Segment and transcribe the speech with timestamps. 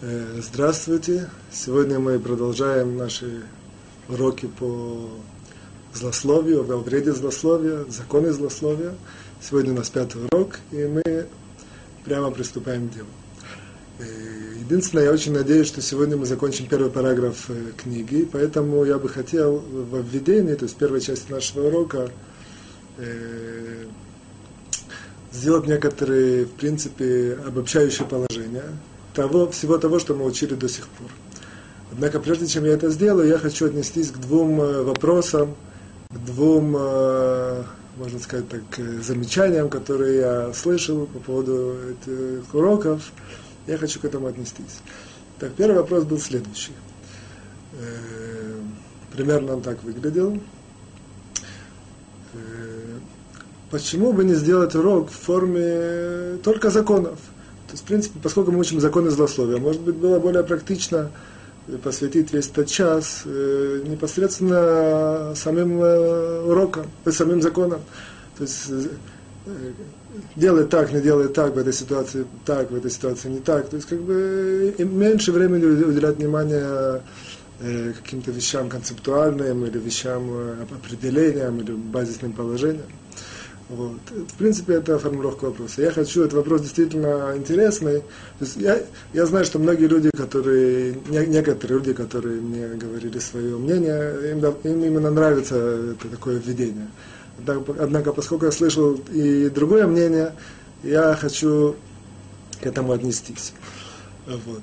[0.00, 1.28] Э, здравствуйте!
[1.50, 3.42] Сегодня мы продолжаем наши
[4.08, 5.10] уроки по
[5.92, 8.94] злословию, о вреде злословия, законы злословия.
[9.40, 11.26] Сегодня у нас пятый урок, и мы
[12.04, 13.08] прямо приступаем к делу.
[13.98, 14.04] Э,
[14.60, 19.08] единственное, я очень надеюсь, что сегодня мы закончим первый параграф э, книги, поэтому я бы
[19.08, 22.08] хотел в введении, то есть первой части нашего урока,
[25.32, 28.64] сделать некоторые, в принципе, обобщающие положения,
[29.18, 31.10] того, всего того, что мы учили до сих пор.
[31.90, 35.56] Однако, прежде чем я это сделаю, я хочу отнестись к двум э, вопросам,
[36.08, 37.62] к двум, э,
[37.96, 43.10] можно сказать так, э, замечаниям, которые я слышал по поводу этих уроков.
[43.66, 44.78] Я хочу к этому отнестись.
[45.40, 46.72] Так, первый вопрос был следующий.
[49.12, 50.40] Примерно он так выглядел.
[53.70, 57.18] Почему бы не сделать урок в форме только законов?
[57.68, 61.10] То есть, в принципе, поскольку мы учим законы злословия, может быть, было более практично
[61.82, 67.80] посвятить весь этот час э, непосредственно самим э, урокам, э, самим законам.
[68.38, 69.50] То есть э,
[70.36, 73.68] делай так, не делай так, в этой ситуации так, в этой ситуации не так.
[73.68, 77.02] То есть как бы меньше времени уделять внимание
[77.60, 82.86] э, каким-то вещам концептуальным или вещам э, определениям или базисным положениям.
[83.68, 84.00] Вот.
[84.10, 85.82] В принципе, это формулировка вопроса.
[85.82, 88.00] Я хочу, этот вопрос действительно интересный.
[88.00, 88.80] То есть я,
[89.12, 94.38] я знаю, что многие люди, которые, не, некоторые люди, которые мне говорили свое мнение, им,
[94.38, 96.88] им именно нравится это такое введение.
[97.38, 100.32] Однако, однако, поскольку я слышал и другое мнение,
[100.82, 101.76] я хочу
[102.62, 103.52] к этому отнестись.
[104.26, 104.62] Вот.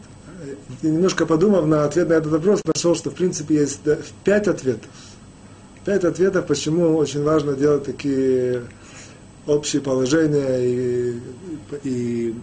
[0.81, 3.81] И немножко подумав на ответ на этот вопрос, нашел, что в принципе есть
[4.23, 4.89] пять ответов.
[5.85, 8.63] Пять ответов, почему очень важно делать такие
[9.47, 11.21] общее положение и,
[11.83, 12.35] и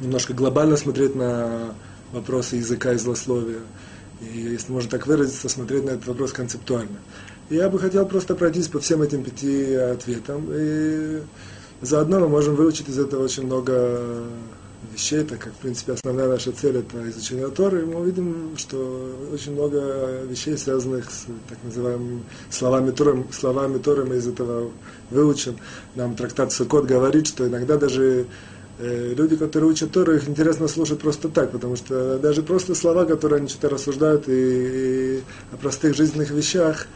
[0.00, 1.74] немножко глобально смотреть на
[2.12, 3.60] вопросы языка и злословия.
[4.20, 6.98] И, если можно так выразиться, смотреть на этот вопрос концептуально.
[7.50, 10.48] Я бы хотел просто пройтись по всем этим пяти ответам.
[10.52, 11.22] И
[11.80, 14.24] заодно мы можем выучить из этого очень много
[14.92, 19.52] вещей, так как, в принципе, основная наша цель– это изучение Торы, мы увидим, что очень
[19.52, 24.70] много вещей, связанных с так называемыми словами Торы, словами Торы мы из этого
[25.10, 25.56] выучим.
[25.94, 28.26] Нам трактат Сукот говорит, что иногда даже
[28.78, 33.04] э, люди, которые учат Тору, их интересно слушать просто так, потому что даже просто слова,
[33.04, 36.86] которые они что-то рассуждают и, и о простых жизненных вещах,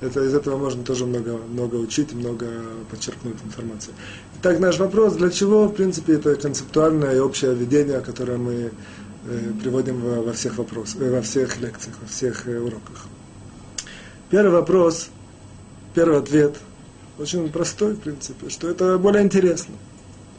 [0.00, 2.46] это, из этого можно тоже много, много учить, много
[2.90, 3.92] подчеркнуть информации.
[4.38, 8.70] Итак, наш вопрос, для чего, в принципе, это концептуальное и общее введение, которое мы э,
[9.62, 13.06] приводим во, во всех вопросах, э, во всех лекциях, во всех э, уроках.
[14.30, 15.10] Первый вопрос,
[15.94, 16.56] первый ответ,
[17.18, 19.74] очень простой, в принципе, что это более интересно.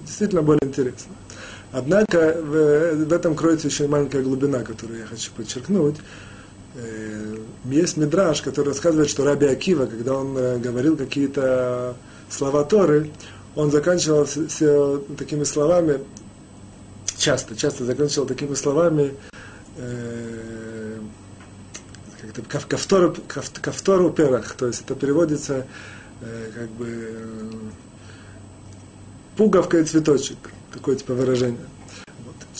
[0.01, 1.13] Действительно более интересно.
[1.71, 5.97] Однако в, в этом кроется еще и маленькая глубина, которую я хочу подчеркнуть.
[6.75, 11.95] Э, есть мидраж, который рассказывает, что Раби Акива, когда он э, говорил какие-то
[12.29, 13.11] слова Торы,
[13.55, 15.99] он заканчивал все такими словами,
[17.17, 19.13] часто, часто заканчивал такими словами,
[19.77, 20.99] э,
[22.47, 25.67] как ковтору, ковтору перах, то есть это переводится
[26.21, 27.51] э, как бы э,
[29.35, 30.37] пуговка и цветочек,
[30.73, 31.65] такое типа выражение.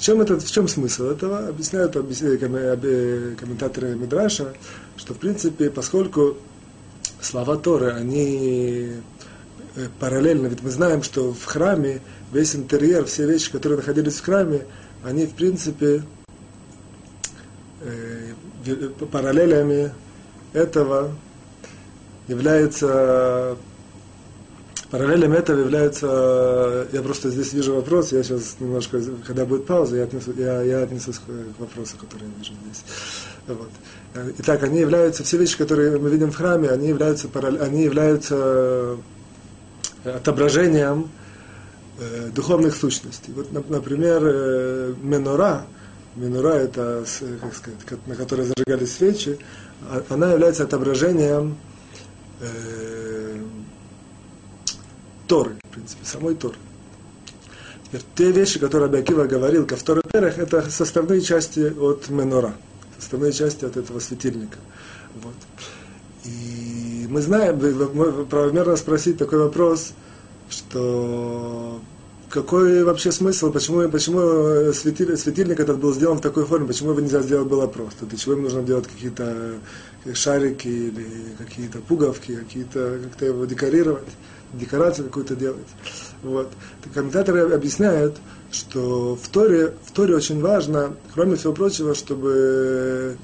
[0.01, 1.49] В чем, это, в чем смысл этого?
[1.49, 4.55] Объясняют комментаторы Мидраша,
[4.97, 6.37] что в принципе, поскольку
[7.21, 8.93] слова Торы, они
[9.75, 12.01] э, параллельно, ведь мы знаем, что в храме
[12.33, 14.65] весь интерьер, все вещи, которые находились в храме,
[15.03, 16.01] они в принципе
[17.81, 18.33] э,
[19.11, 19.91] параллелями
[20.53, 21.13] этого
[22.27, 23.55] являются
[24.91, 30.03] Параллельно этого является, я просто здесь вижу вопрос, я сейчас немножко, когда будет пауза, я,
[30.03, 32.83] отнесу, я, я отнесусь к вопросу, который я вижу здесь.
[33.47, 33.69] Вот.
[34.39, 37.29] Итак, они являются, все вещи, которые мы видим в храме, они являются,
[37.61, 38.97] они являются
[40.03, 41.09] отображением
[41.97, 43.33] э, духовных сущностей.
[43.33, 45.63] Вот, например, э, менора,
[46.17, 47.05] менора это,
[47.41, 49.39] как сказать, на которой зажигались свечи,
[49.89, 51.57] а, она является отображением
[52.41, 53.10] э,
[55.31, 56.55] Торы, в принципе, самой Торы.
[57.85, 62.53] Теперь, те вещи, которые Абиакива говорил ко второй перах, это составные части от Менора,
[62.99, 64.57] составные части от этого светильника.
[65.23, 65.35] Вот.
[66.25, 67.57] И мы знаем,
[68.25, 69.93] правомерно спросить такой вопрос,
[70.49, 71.79] что
[72.29, 76.99] какой вообще смысл, почему, почему светильник, светильник этот был сделан в такой форме, почему его
[76.99, 79.53] нельзя сделать было просто, для чего им нужно делать какие-то
[80.13, 81.07] шарики или
[81.37, 84.09] какие-то пуговки, какие-то, как-то его декорировать.
[84.53, 85.67] Декорацию какую-то делать.
[86.23, 86.51] Вот.
[86.93, 88.17] Комментаторы объясняют,
[88.51, 93.17] что в Торе, в Торе очень важно, кроме всего прочего, чтобы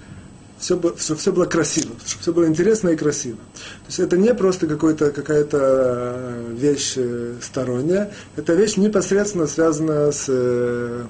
[0.60, 3.38] все, чтобы все было красиво, чтобы все было интересно и красиво.
[3.38, 10.26] То есть это не просто какая-то вещь э, сторонняя, это вещь непосредственно связана с...
[10.28, 11.06] Э,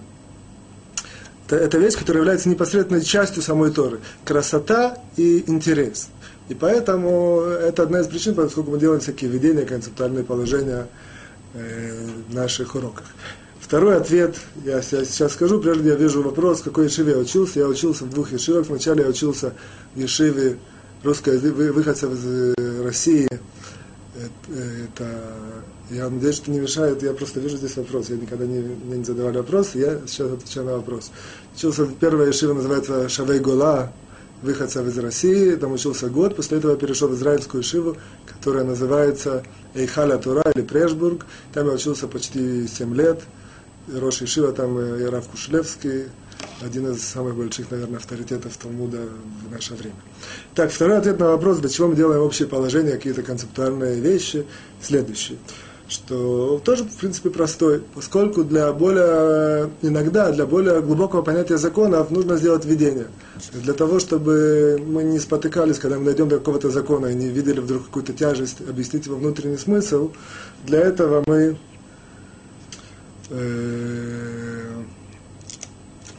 [1.45, 3.99] это, это вещь, которая является непосредственной частью самой Торы.
[4.25, 6.09] Красота и интерес.
[6.49, 10.87] И поэтому это одна из причин, поскольку мы делаем всякие видения, концептуальные положения
[11.53, 11.93] э,
[12.29, 13.05] в наших уроках.
[13.59, 17.59] Второй ответ, я сейчас скажу, прежде я вижу вопрос, в какой ешиве я учился.
[17.59, 18.67] Я учился в двух ешивах.
[18.67, 19.53] Вначале я учился
[19.93, 20.57] в ешиве
[21.03, 23.27] русской выходцев из э, России.
[24.15, 25.05] Это,
[25.91, 28.09] я надеюсь, что не мешает, я просто вижу здесь вопрос.
[28.09, 31.11] Я никогда не, не задавали вопрос, я сейчас отвечаю на вопрос.
[31.55, 33.91] Учился в первой ешиве, называется Шавей Гола,
[34.41, 39.43] выходцев из России, там учился год, после этого перешел в израильскую шиву, которая называется
[39.73, 43.21] Эйхаля Тура или Прешбург, там я учился почти 7 лет,
[43.87, 46.05] Рош Ишива, там Ярав Кушлевский,
[46.61, 48.99] один из самых больших, наверное, авторитетов Талмуда
[49.47, 49.95] в наше время.
[50.55, 54.45] Так, второй ответ на вопрос, для чего мы делаем общее положение, какие-то концептуальные вещи,
[54.81, 55.37] следующий
[55.89, 62.35] что тоже, в принципе, простой, поскольку для более, иногда для более глубокого понятия законов нужно
[62.37, 63.07] сделать введение.
[63.53, 67.59] Для того, чтобы мы не спотыкались, когда мы дойдем до какого-то закона и не видели
[67.59, 70.11] вдруг какую-то тяжесть, объяснить его внутренний смысл,
[70.65, 71.57] для этого мы
[73.29, 74.83] э,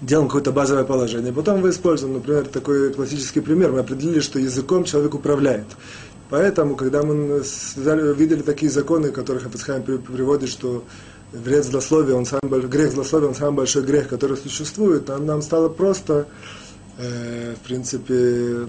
[0.00, 1.32] делаем какое-то базовое положение.
[1.32, 3.72] Потом мы используем, например, такой классический пример.
[3.72, 5.66] Мы определили, что языком человек управляет.
[6.30, 7.42] Поэтому, когда мы
[8.14, 10.84] видели такие законы, которых Хафицхайм приводит, что
[11.32, 15.68] вред злословия, он сам, грех злословия, он самый большой грех, который существует, нам, нам стало
[15.70, 16.26] просто,
[16.98, 18.68] э, в принципе,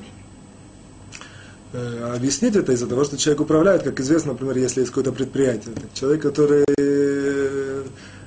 [1.74, 5.76] э, объяснить это из-за того, что человек управляет, как известно, например, если есть какое-то предприятие.
[5.94, 6.66] Человек, который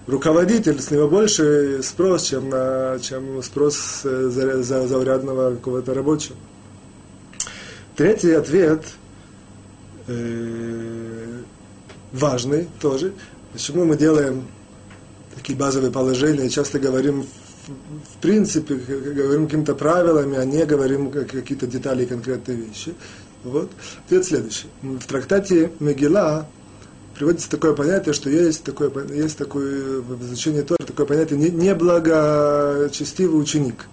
[0.07, 6.37] руководитель, с него больше спрос, чем, на, чем спрос за, за, за урядного какого-то рабочего.
[7.97, 8.85] Третий ответ–
[10.07, 11.43] э,
[12.13, 13.13] важный тоже.
[13.53, 14.47] Почему мы делаем
[15.35, 17.27] такие базовые положения, часто говорим в,
[17.67, 22.95] в принципе, говорим какими-то правилами, а не говорим какие-то детали и конкретные вещи.
[23.45, 23.71] Вот.
[24.07, 24.67] Ответ следующий.
[24.83, 26.47] В трактате Мегила
[27.15, 33.87] приводится такое понятие, что есть такое, есть такое в изучении Торы такое понятие неблагочестивый ученик.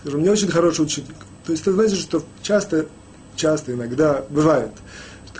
[0.00, 1.16] Скажем, не очень хороший ученик.
[1.44, 2.86] То есть это значит, что часто,
[3.36, 4.72] часто иногда бывает,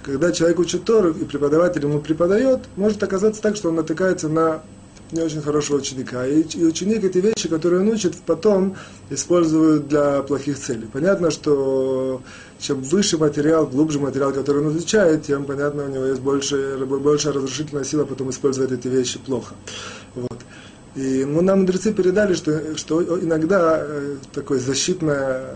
[0.08, 4.62] когда человек учит Тору, и преподаватель ему преподает, может оказаться так, что он натыкается на
[5.12, 6.26] не очень хорошего ученика.
[6.26, 8.76] И, и ученик эти вещи, которые он учит, потом
[9.10, 10.86] использует для плохих целей.
[10.92, 12.20] Понятно, что
[12.58, 17.32] чем выше материал, глубже материал, который он изучает, тем, понятно, у него есть больше, большая
[17.34, 19.54] разрушительная сила, потом использовать эти вещи плохо.
[20.14, 20.38] Вот.
[20.94, 25.54] И ну, нам мудрецы передали, что, что иногда э, такое защитное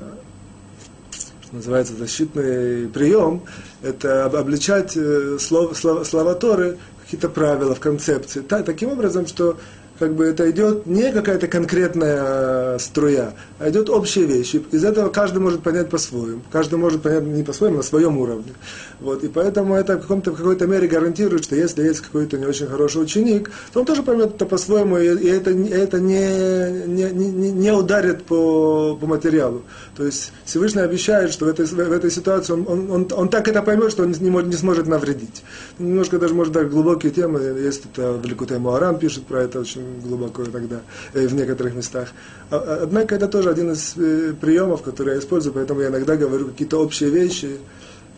[1.52, 3.42] называется защитный прием,
[3.82, 8.40] это обличать э, слов, слова, слова Торы, какие-то правила в концепции.
[8.40, 9.58] Так, таким образом, что
[9.98, 14.54] как бы это идет не какая-то конкретная струя, а идет общая вещь.
[14.54, 16.42] из этого каждый может понять по-своему.
[16.50, 18.52] Каждый может понять не по-своему, на своем уровне.
[19.00, 19.22] Вот.
[19.24, 22.66] И поэтому это в, каком-то, в какой-то мере гарантирует, что если есть какой-то не очень
[22.66, 27.50] хороший ученик, то он тоже поймет это по-своему, и, и это, это не, не, не,
[27.50, 29.62] не ударит по, по материалу.
[29.96, 33.48] То есть Всевышний обещает, что в этой, в этой ситуации он, он, он, он так
[33.48, 35.42] это поймет, что он не, не сможет навредить.
[35.78, 39.91] Немножко даже, может, даже глубокие темы, есть это в Ликуте Муарам пишет про это очень
[40.00, 40.80] глубоко тогда,
[41.14, 42.08] э, в некоторых местах.
[42.50, 46.16] А, а, однако это тоже один из э, приемов, который я использую, поэтому я иногда
[46.16, 47.58] говорю какие-то общие вещи,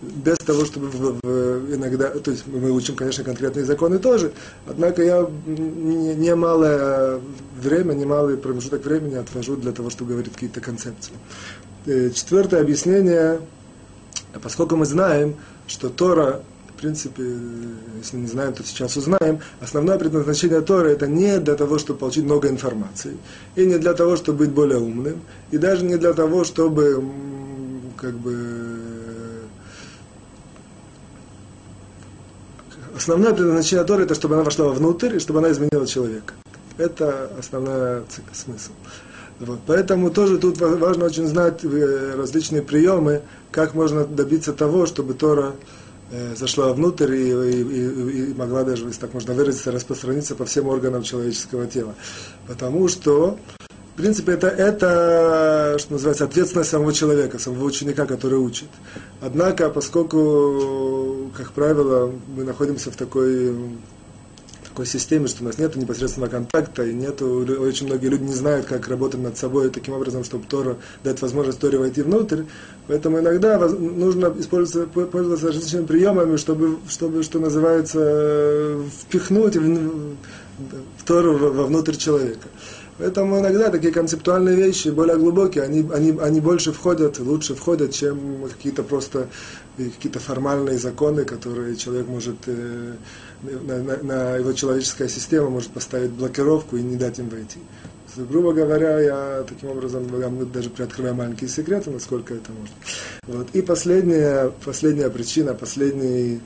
[0.02, 4.32] без того, чтобы в, в, иногда, то есть мы учим, конечно, конкретные законы тоже,
[4.66, 7.20] однако я немалое
[7.60, 11.14] время, немалый промежуток времени отвожу для того, чтобы говорить какие-то концепции.
[11.86, 13.40] Э, четвертое объяснение,
[14.42, 16.42] поскольку мы знаем, что Тора
[16.84, 17.22] принципе,
[17.98, 19.40] если не знаем, то сейчас узнаем.
[19.60, 23.16] Основное предназначение Торы это не для того, чтобы получить много информации,
[23.56, 27.02] и не для того, чтобы быть более умным, и даже не для того, чтобы
[27.96, 28.36] как бы
[32.94, 36.34] основное предназначение Торы это чтобы она вошла внутрь и чтобы она изменила человека.
[36.76, 38.72] Это основной смысл.
[39.40, 39.60] Вот.
[39.66, 45.54] Поэтому тоже тут важно очень знать э, различные приемы, как можно добиться того, чтобы Тора
[46.36, 50.68] зашла внутрь и, и, и, и могла даже, если так можно выразиться, распространиться по всем
[50.68, 51.94] органам человеческого тела.
[52.46, 53.38] Потому что,
[53.94, 58.68] в принципе, это, это, что называется, ответственность самого человека, самого ученика, который учит.
[59.20, 63.54] Однако, поскольку как правило, мы находимся в такой
[64.74, 68.66] такой системе, что у нас нет непосредственного контакта, и нету, очень многие люди не знают,
[68.66, 72.42] как работать над собой таким образом, чтобы Тора дать возможность Торе войти внутрь.
[72.88, 80.16] Поэтому иногда нужно использовать, пользоваться различными приемами, чтобы, чтобы что называется, впихнуть в,
[80.98, 82.48] в Тору вовнутрь человека.
[82.98, 88.48] Поэтому иногда такие концептуальные вещи, более глубокие, они, они, они больше входят, лучше входят, чем
[88.48, 89.28] какие-то просто
[89.76, 92.94] какие-то формальные законы, которые человек может э,
[93.44, 97.58] на, на, его человеческая система может поставить блокировку и не дать им войти.
[98.16, 102.74] Грубо говоря, я таким образом мы даже приоткрываем маленькие секреты, насколько это можно.
[103.26, 103.48] Вот.
[103.52, 106.40] И последняя, последняя причина, последний,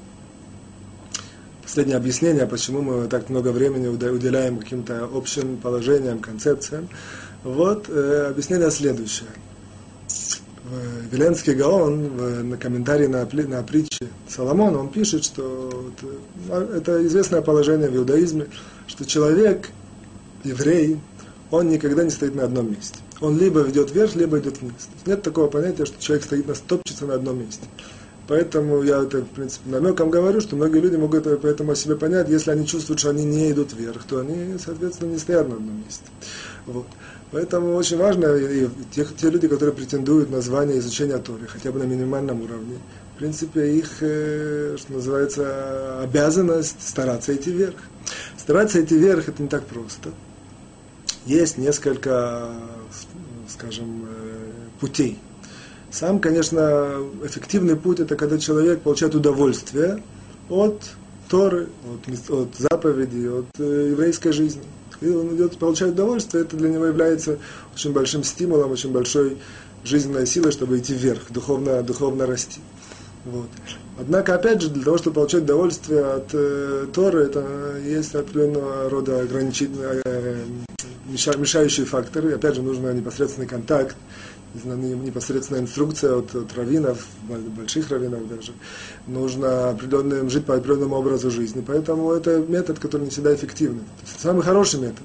[1.62, 6.88] последнее объяснение, почему мы так много времени уделяем каким-то общим положениям, концепциям.
[7.44, 9.28] Вот э, объяснение следующее.
[11.10, 15.92] Веленский Гаон в, на комментарии на, на притче Соломон, он пишет, что
[16.50, 18.46] а, это известное положение в иудаизме,
[18.86, 19.70] что человек,
[20.44, 21.00] еврей,
[21.50, 22.98] он никогда не стоит на одном месте.
[23.20, 24.88] Он либо ведет вверх, либо идет вниз.
[25.06, 27.66] Нет такого понятия, что человек стоит на топчется на одном месте.
[28.28, 32.28] Поэтому я это, в принципе, намеком говорю, что многие люди могут поэтому о себе понять,
[32.28, 35.78] если они чувствуют, что они не идут вверх, то они, соответственно, не стоят на одном
[35.78, 36.04] месте.
[36.66, 36.86] Вот.
[37.30, 41.78] Поэтому очень важно, и те, те люди, которые претендуют на звание изучения Торы, хотя бы
[41.78, 42.78] на минимальном уровне,
[43.14, 47.76] в принципе, их, э, что называется, обязанность стараться идти вверх.
[48.38, 50.10] Стараться идти вверх это не так просто.
[51.26, 52.48] Есть несколько,
[53.48, 55.18] скажем, э, путей.
[55.90, 60.02] Сам, конечно, эффективный путь это когда человек получает удовольствие
[60.48, 60.82] от
[61.28, 64.62] Торы, от, от заповедей, от э, еврейской жизни
[65.00, 67.38] и он идет, получает удовольствие, это для него является
[67.74, 69.38] очень большим стимулом, очень большой
[69.84, 72.60] жизненной силой, чтобы идти вверх, духовно, духовно расти.
[73.24, 73.48] Вот.
[73.98, 77.44] Однако, опять же, для того, чтобы получать удовольствие от э, Торы, это
[77.84, 80.44] есть определенного рода ограничительные, э,
[81.08, 82.34] мешающие факторы.
[82.34, 83.96] Опять же, нужно непосредственный контакт
[84.54, 87.06] непосредственная инструкция от, от раввинов,
[87.56, 88.52] больших раввинов даже.
[89.06, 91.62] Нужно определенным, жить по определенному образу жизни.
[91.66, 93.84] Поэтому это метод, который не всегда эффективный.
[94.18, 95.04] Самый хороший метод.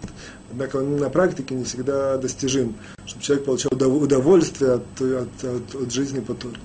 [0.52, 2.76] Однако он на практике не всегда достижим,
[3.08, 6.58] чтобы человек получал удовольствие от, от, от, от жизни по Торе.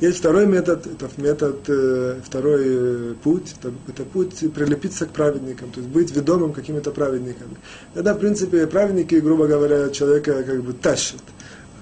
[0.00, 5.70] Есть второй метод, это метод, э, второй э, путь, это, это путь прилепиться к праведникам,
[5.70, 7.56] то есть быть ведомым какими-то праведниками.
[7.94, 11.22] Тогда, в принципе, праведники, грубо говоря, человека как бы тащат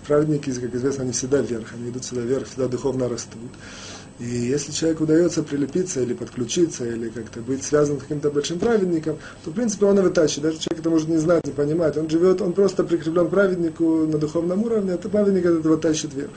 [0.07, 3.41] праведники, как известно, они всегда вверх, они идут всегда вверх, всегда духовно растут.
[4.21, 9.17] И если человеку удается прилепиться или подключиться, или как-то быть связан с каким-то большим праведником,
[9.45, 10.43] то, в принципе, он его тащит.
[10.43, 11.97] Даже человек это может не знать, не понимать.
[11.97, 16.15] Он живет, он просто прикреплен к праведнику на духовном уровне, а праведник от этого тащит
[16.15, 16.31] вверх.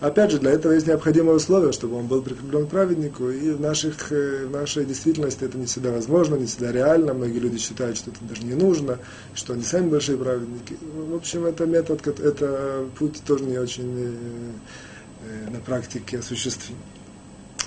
[0.00, 3.60] Опять же, для этого есть необходимое условие, чтобы он был прикреплен к праведнику, и в,
[3.60, 7.12] наших, э, в нашей действительности это не всегда возможно, не всегда реально.
[7.12, 8.98] Многие люди считают, что это даже не нужно,
[9.34, 10.74] что они сами большие праведники.
[10.80, 14.12] В общем, это метод, это путь тоже не очень э,
[15.26, 16.76] э, на практике осуществим.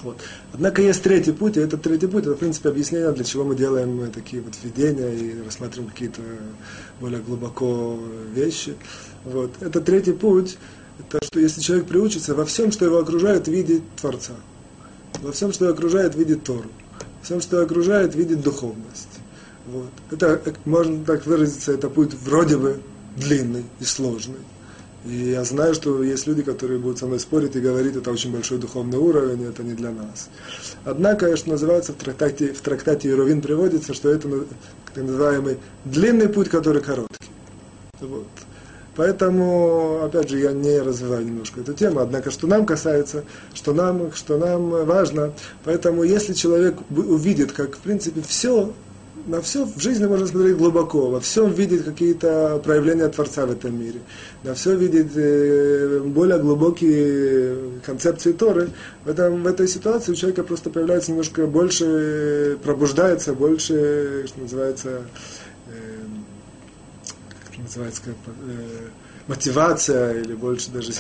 [0.02, 0.18] Вот.
[0.54, 3.56] Однако есть третий путь, и этот третий путь, это, в принципе, объяснение, для чего мы
[3.56, 6.22] делаем такие вот введения и рассматриваем какие-то
[7.00, 8.00] более глубоко
[8.34, 8.76] вещи.
[9.24, 9.52] Вот.
[9.62, 10.58] Это третий путь,
[11.00, 14.34] это что если человек приучится во всем, что его окружает, видеть Творца.
[15.22, 16.70] Во всем, что его окружает, видеть Тору.
[17.20, 19.20] Во всем, что его окружает, видеть духовность.
[19.66, 19.90] Вот.
[20.12, 22.82] Это, можно так выразиться, это путь вроде бы
[23.16, 24.40] длинный и сложный.
[25.06, 28.32] И я знаю, что есть люди, которые будут со мной спорить и говорить, это очень
[28.32, 30.30] большой духовный уровень, это не для нас.
[30.86, 34.30] Однако, что называется, в трактате, в трактате Иеровин приводится, что это
[34.94, 37.30] так называемый длинный путь, который короткий.
[38.00, 38.28] Вот.
[38.96, 42.00] Поэтому, опять же, я не развиваю немножко эту тему.
[42.00, 43.24] Однако, что нам касается,
[43.54, 45.34] что нам, что нам важно,
[45.64, 48.72] поэтому если человек увидит, как, в принципе, все,
[49.26, 53.80] на все в жизни можно смотреть глубоко, во всем видит какие-то проявления Творца в этом
[53.80, 54.02] мире,
[54.44, 58.70] на все видит э, более глубокие концепции Торы,
[59.06, 65.02] в, этом, в этой ситуации у человека просто появляется немножко больше, пробуждается, больше, что называется,
[67.64, 68.88] называется как, э,
[69.28, 70.92] мотивация или больше даже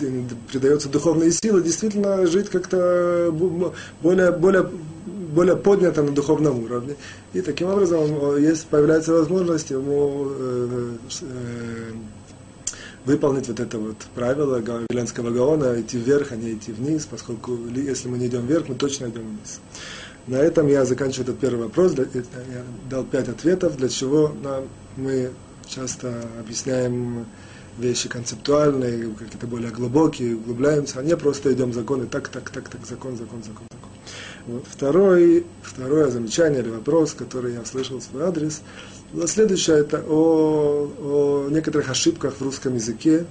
[0.51, 3.29] придается духовные силы, действительно жить как-то
[4.01, 4.69] более, более,
[5.05, 6.95] более поднято на духовном уровне.
[7.33, 10.91] И таким образом есть, появляется возможность ему э,
[11.21, 11.91] э,
[13.05, 18.07] выполнить вот это вот правило Веленского Гаона, идти вверх, а не идти вниз, поскольку если
[18.07, 19.59] мы не идем вверх, мы точно идем вниз.
[20.25, 21.93] На этом я заканчиваю этот первый вопрос.
[21.97, 22.05] Я
[22.89, 25.31] дал пять ответов, для чего нам, мы
[25.67, 27.25] часто объясняем
[27.77, 32.85] вещи концептуальные, какие-то более глубокие, углубляемся, а не просто идем законы так, так, так, так,
[32.85, 33.89] закон, закон, закон, закон.
[34.45, 34.65] Вот.
[34.69, 38.61] Второй, второе замечание или вопрос, который я слышал в свой адрес,
[39.25, 43.25] следующее, это о, о некоторых ошибках в русском языке,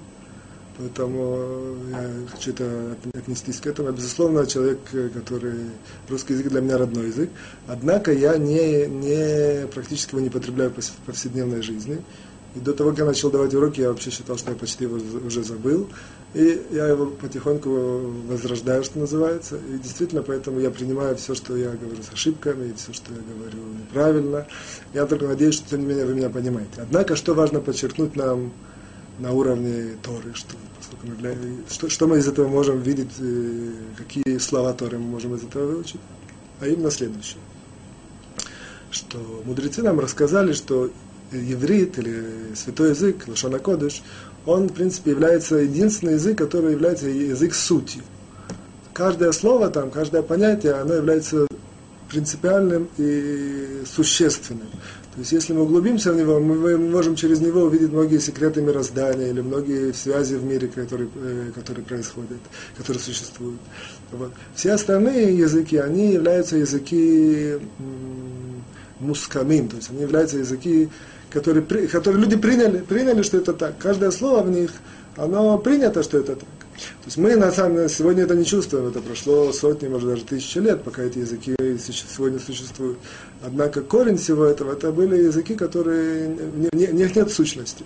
[0.79, 3.89] Поэтому я хочу это отнестись к этому.
[3.89, 4.79] Я, безусловно, человек,
[5.15, 5.55] который...
[6.09, 7.31] Русский язык для меня родной язык.
[7.67, 12.03] Однако я не, не, практически его не потребляю в повседневной жизни.
[12.55, 14.99] И до того, как я начал давать уроки, я вообще считал, что я почти его
[15.25, 15.89] уже забыл.
[16.35, 17.71] И я его потихоньку
[18.29, 19.57] возрождаю, что называется.
[19.57, 23.21] И действительно, поэтому я принимаю все, что я говорю с ошибками, и все, что я
[23.21, 24.47] говорю неправильно.
[24.95, 26.81] Я только надеюсь, что, тем не менее, вы меня понимаете.
[26.83, 28.53] Однако, что важно подчеркнуть нам
[29.23, 30.57] на уровне Торы, что,
[31.03, 31.35] для,
[31.71, 35.67] что, что мы из этого можем видеть, э, какие слова Торы мы можем из этого
[35.67, 36.01] выучить,
[36.61, 37.39] а именно следующее,
[38.91, 40.91] что мудрецы нам рассказали, что
[41.31, 44.03] еврит или святой язык, Лошана Кодыш,
[44.45, 48.03] он, в принципе, является единственный язык, который является язык сути.
[48.93, 51.47] Каждое слово там, каждое понятие, оно является
[52.11, 54.69] принципиальным и существенным.
[55.15, 59.29] То есть, если мы углубимся в него, мы можем через него увидеть многие секреты мироздания
[59.29, 62.39] или многие связи в мире, которые, э, которые происходят,
[62.79, 63.61] которые существуют.
[64.11, 64.33] Вот.
[64.55, 67.59] Все остальные языки, они являются языки
[69.01, 70.89] мускамим, то есть они являются языки,
[71.31, 73.77] которые, которые люди приняли, приняли, что это так.
[73.77, 74.71] Каждое слово в них,
[75.17, 76.49] оно принято, что это так.
[77.03, 80.25] То есть мы на самом деле сегодня это не чувствуем, это прошло сотни, может даже
[80.25, 82.99] тысячи лет, пока эти языки сегодня существуют.
[83.45, 87.85] Однако корень всего этого, это были языки, которые, в них нет сущности.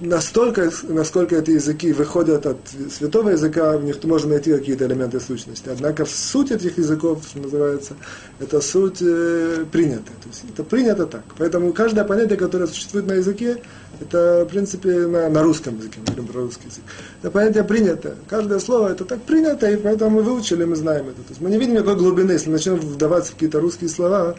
[0.00, 2.58] Настолько, насколько эти языки выходят от
[2.90, 5.68] святого языка, в них можно найти какие-то элементы сущности.
[5.68, 7.94] Однако суть этих языков, что называется,
[8.38, 10.16] это суть э, принятая.
[10.22, 11.22] То есть это принято так.
[11.38, 13.58] Поэтому каждое понятие, которое существует на языке,
[14.00, 16.84] это, в принципе, на, на русском языке, мы говорим про русский язык.
[17.22, 18.14] Это понятие принято.
[18.28, 21.16] Каждое слово это так принято, и поэтому мы выучили, мы знаем это.
[21.16, 22.32] То есть мы не видим никакой глубины.
[22.32, 24.36] Если начнем вдаваться в какие-то русские слова,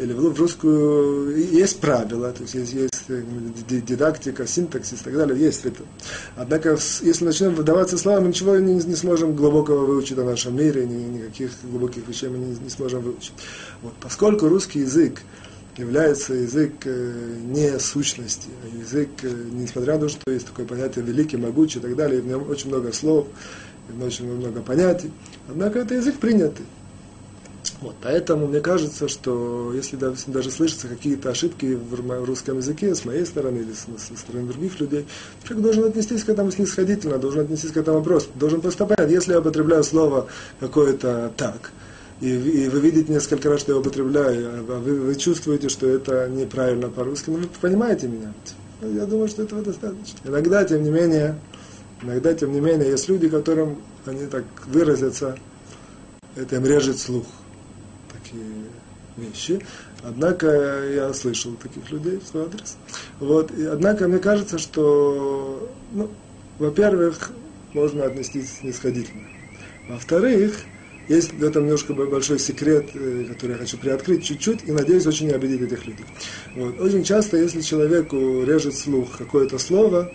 [0.00, 3.22] или в русскую есть правила, то есть есть, есть э,
[3.68, 5.82] дидактика, синтаксис и так далее, есть это.
[6.36, 10.86] Однако, если начнем выдаваться слова, мы ничего не, не сможем глубокого выучить о нашем мире,
[10.86, 13.34] ни, никаких глубоких вещей мы не, не сможем выучить.
[13.82, 13.92] Вот.
[14.00, 15.20] Поскольку русский язык
[15.76, 21.04] является язык э, не сущности, а язык, э, несмотря на то, что есть такое понятие
[21.04, 23.28] великий, могучий и так далее, в нем очень много слов,
[23.88, 25.12] в нем очень много понятий,
[25.46, 26.64] однако это язык принятый.
[27.80, 33.24] Вот, поэтому мне кажется, что если даже, слышатся какие-то ошибки в русском языке с моей
[33.24, 35.06] стороны или с, со стороны других людей,
[35.44, 39.38] человек должен отнестись к этому снисходительно, должен отнестись к этому вопросу, должен просто если я
[39.38, 40.26] употребляю слово
[40.58, 41.72] какое-то так,
[42.20, 46.28] и, и вы видите несколько раз, что я употребляю, а вы, вы чувствуете, что это
[46.28, 48.34] неправильно по-русски, но вы понимаете меня.
[48.82, 50.18] Я думаю, что этого достаточно.
[50.24, 51.38] Иногда, тем не менее,
[52.02, 55.38] иногда, тем не менее, есть люди, которым они так выразятся,
[56.36, 57.24] это им режет слух
[59.20, 59.60] вещи.
[60.02, 60.48] Однако
[60.92, 62.76] я слышал таких людей в свой адрес.
[63.18, 63.50] Вот.
[63.50, 66.10] И, однако мне кажется, что, ну,
[66.58, 67.30] во-первых,
[67.72, 69.28] можно отнестись снисходительно.
[69.88, 70.56] Во-вторых,
[71.08, 75.26] есть в этом немножко большой секрет, э, который я хочу приоткрыть чуть-чуть, и надеюсь очень
[75.26, 76.06] не обидеть этих людей.
[76.54, 76.80] Вот.
[76.80, 80.12] Очень часто, если человеку режет слух какое-то слово,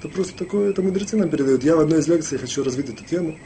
[0.00, 1.64] то просто такое, это мудрецы нам передают.
[1.64, 3.36] Я в одной из лекций хочу развить эту тему.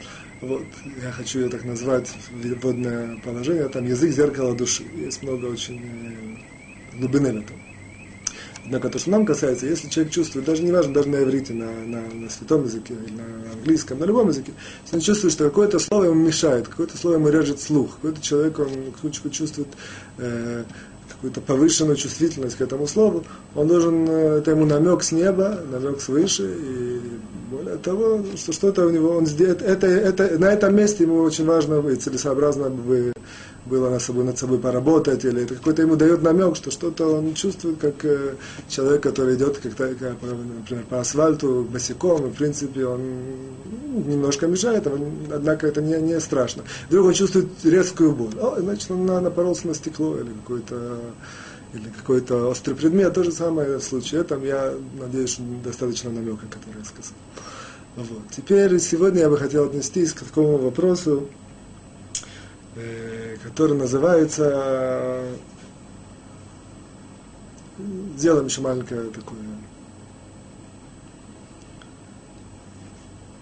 [0.43, 0.65] Вот,
[1.01, 4.83] я хочу ее так назвать, вводное положение, там язык зеркала души.
[4.93, 7.55] Есть много очень э, глубины в этом.
[8.65, 11.71] Однако то, что нам касается, если человек чувствует, даже не важно, даже на иврите, на,
[11.85, 14.51] на, на святом языке, на английском, на любом языке,
[14.83, 18.59] если он чувствует, что какое-то слово ему мешает, какое-то слово ему режет слух, какой-то человек,
[18.59, 19.69] он чувствует
[20.17, 20.65] э,
[21.09, 23.23] какую-то повышенную чувствительность к этому слову,
[23.55, 26.99] он должен, э, это ему намек с неба, намек свыше, и
[27.53, 31.45] более того, что что-то у него, он сделает, это, это, на этом месте ему очень
[31.45, 33.13] важно и целесообразно бы
[33.65, 37.33] было над собой, над собой поработать, или это какой-то ему дает намек, что что-то он
[37.33, 38.35] чувствует, как э,
[38.67, 43.01] человек, который идет, как-то, как, например, по асфальту босиком, и, в принципе, он
[44.07, 44.87] немножко мешает,
[45.31, 46.63] однако это не, не страшно.
[46.89, 50.99] Вдруг он чувствует резкую боль, о, значит, он напоролся на стекло или какой-то
[51.73, 56.79] или какой-то острый предмет, то же самое в случае этом, я надеюсь, достаточно намека, который
[56.79, 57.13] я сказал.
[57.95, 58.23] Вот.
[58.35, 61.27] Теперь сегодня я бы хотел отнестись к такому вопросу,
[62.75, 65.23] э, который называется
[68.17, 69.39] сделаем еще маленькое такое.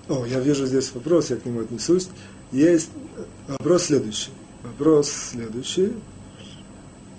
[0.10, 2.10] О, я вижу здесь вопрос, я к нему отнесусь.
[2.52, 2.90] Есть
[3.48, 4.32] вопрос следующий.
[4.64, 5.94] Вопрос следующий.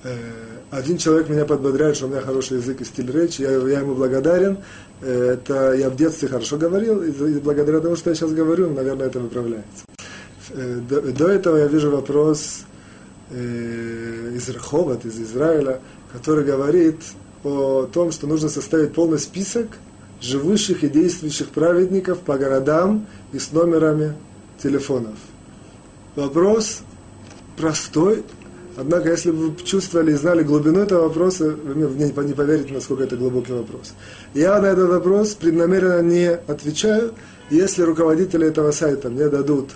[0.05, 3.81] Э, один человек меня подбодряет, что у меня хороший язык и стиль речи, я, я
[3.81, 4.57] ему благодарен.
[5.03, 9.21] Это я в детстве хорошо говорил, и благодаря тому, что я сейчас говорю, наверное, это
[9.21, 9.85] выправляется.
[10.55, 12.61] э, до, до этого я вижу вопрос
[13.31, 15.81] э, из Раховат, из Израиля,
[16.11, 16.97] который говорит
[17.45, 19.67] о том, что нужно составить полный список
[20.23, 24.15] живущих и действующих праведников по городам и с номерами
[24.63, 25.19] телефонов.
[26.17, 26.81] Вопрос
[27.59, 28.25] простой,
[28.77, 33.05] однако если бы вы чувствовали и знали глубину этого вопроса, вы мне не поверите, насколько
[33.05, 33.95] это глубокий вопрос.
[34.35, 37.15] Я на этот вопрос преднамеренно не отвечаю,
[37.51, 39.71] если руководители этого сайта мне дадут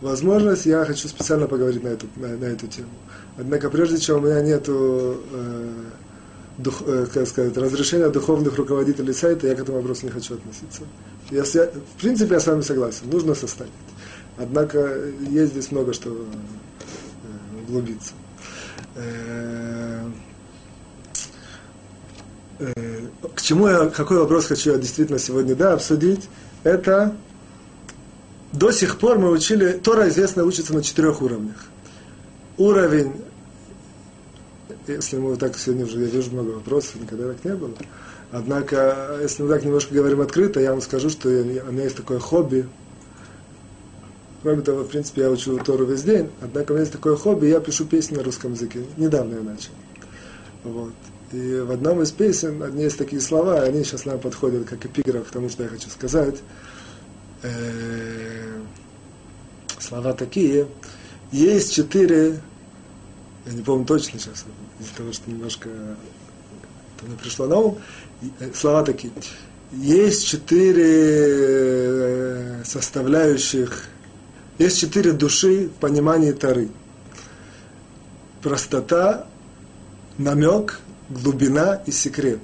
[0.00, 2.88] возможность, я хочу специально поговорить на эту, на, на эту тему.
[3.36, 7.16] Однако прежде чем у меня нет э, э,
[7.56, 10.82] разрешения духовных руководителей сайта, я к этому вопросу не хочу относиться.
[11.30, 13.72] Я, в принципе, я с вами согласен, нужно составить.
[14.36, 16.16] Однако есть здесь много что
[17.70, 18.12] углубиться.
[18.96, 20.10] Э,
[22.58, 22.72] э,
[23.34, 26.28] к чему я, какой вопрос хочу я действительно сегодня да, обсудить,
[26.64, 27.16] это
[28.52, 31.56] до сих пор мы учили, Тора известно учится на четырех уровнях.
[32.58, 33.14] Уровень,
[34.86, 37.72] если мы так сегодня уже, я вижу много вопросов, никогда так не было.
[38.32, 41.96] Однако, если мы так немножко говорим открыто, я вам скажу, что я, у меня есть
[41.96, 42.68] такое хобби.
[44.42, 47.46] Кроме того, в принципе, я учу Тору весь день, однако у меня есть такое хобби,
[47.46, 48.84] я пишу песни на русском языке.
[48.96, 49.72] Недавно я начал.
[50.64, 50.94] Вот.
[51.32, 54.84] И в одном из песен одни есть такие слова, и они сейчас нам подходят как
[54.84, 56.36] эпиграф к тому, что я хочу сказать.
[59.78, 60.66] Слова такие.
[61.32, 62.40] Есть четыре,
[63.46, 64.44] я не помню точно сейчас,
[64.80, 67.78] из-за того, что немножко это мне пришло на ум,
[68.40, 69.12] э, слова такие.
[69.72, 73.84] Есть четыре э, составляющих,
[74.60, 76.68] есть четыре души в понимании Тары.
[78.42, 79.26] Простота,
[80.18, 82.40] намек, глубина и секрет.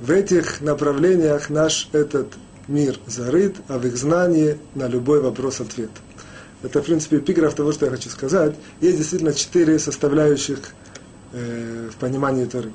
[0.00, 2.34] В этих направлениях наш этот
[2.68, 5.90] мир зарыт, а в их знании на любой вопрос ответ.
[6.62, 8.54] Это, в принципе, эпиграф того, что я хочу сказать.
[8.80, 10.58] Есть действительно четыре составляющих
[11.32, 12.72] э, в понимании Торы.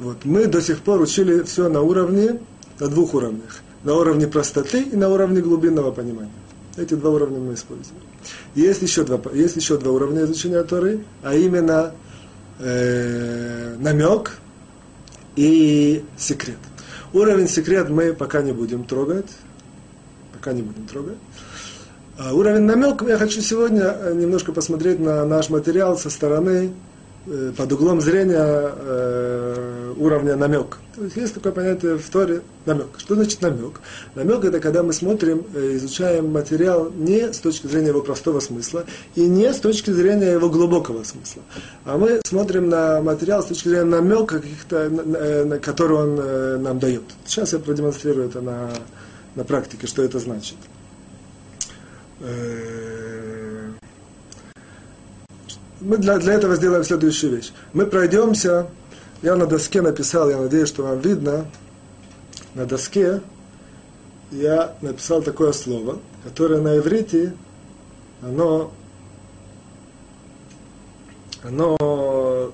[0.00, 0.24] Вот.
[0.24, 2.40] Мы до сих пор учили все на уровне,
[2.80, 3.60] на двух уровнях.
[3.84, 6.32] На уровне простоты и на уровне глубинного понимания.
[6.78, 8.00] Эти два уровня мы используем.
[8.54, 11.92] Есть еще два, есть еще два уровня изучения Торы, а именно
[12.58, 14.38] э, намек
[15.36, 16.58] и секрет.
[17.12, 19.30] Уровень секрет мы пока не будем трогать.
[20.32, 21.16] Пока не будем трогать.
[22.18, 26.72] А уровень намек, я хочу сегодня э, немножко посмотреть на наш материал со стороны,
[27.26, 30.78] под углом зрения э, уровня намек.
[30.94, 32.88] То есть есть такое понятие в Торе намек.
[32.96, 33.80] Что значит намек?
[34.14, 39.22] Намек это когда мы смотрим, изучаем материал не с точки зрения его простого смысла и
[39.28, 41.42] не с точки зрения его глубокого смысла,
[41.84, 47.04] а мы смотрим на материал с точки зрения намека, каких-то, который он нам дает.
[47.26, 48.70] Сейчас я продемонстрирую это на,
[49.34, 50.56] на практике, что это значит.
[52.20, 53.17] Э,
[55.80, 57.52] мы для, для этого сделаем следующую вещь.
[57.72, 58.68] Мы пройдемся,
[59.22, 61.46] я на доске написал, я надеюсь, что вам видно,
[62.54, 63.20] на доске
[64.30, 67.34] я написал такое слово, которое на иврите,
[68.22, 68.72] оно,
[71.42, 72.52] оно,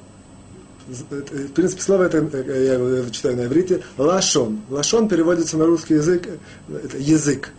[0.87, 4.61] в принципе, слово это, я его читаю на иврите, лашон.
[4.69, 6.29] Лашон переводится на русский язык,
[6.69, 7.53] это язык.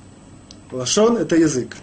[0.71, 1.75] Лашон– это язык.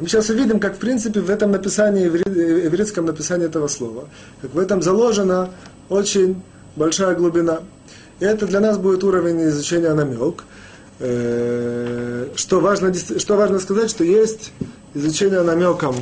[0.00, 4.08] Мы сейчас увидим, как в принципе в этом написании, в еврейском написании этого слова,
[4.40, 5.50] как в этом заложена
[5.90, 6.42] очень
[6.74, 7.60] большая глубина.
[8.18, 10.44] И это для нас будет уровень изучения намек.
[11.00, 14.52] Э, что важно, что важно сказать, что есть
[14.94, 15.94] изучение намеком.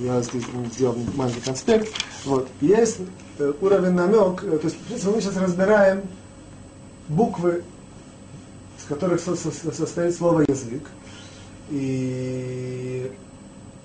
[0.00, 0.42] Я здесь
[0.74, 1.88] сделал маленький конспект.
[2.24, 2.48] Вот.
[2.60, 2.98] Есть
[3.38, 4.42] э, уровень намек.
[4.42, 6.02] Э, то есть, в принципе, мы сейчас разбираем
[7.06, 7.62] буквы
[8.84, 10.82] из которых состоит слово язык.
[11.70, 13.10] И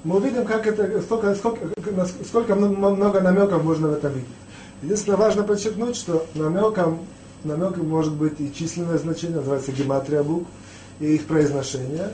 [0.04, 1.68] мы увидим, как это, сколько, сколько,
[2.28, 4.28] сколько много намеков можно в этом видеть.
[4.82, 7.00] Единственное, важно подчеркнуть, что намеком,
[7.44, 10.48] намеком может быть и численное значение, называется гематрия букв,
[11.00, 12.10] и их произношение,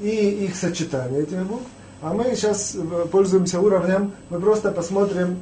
[0.00, 1.64] и их сочетание этих букв.
[2.02, 2.76] А мы сейчас
[3.10, 5.38] пользуемся уровнем, мы просто посмотрим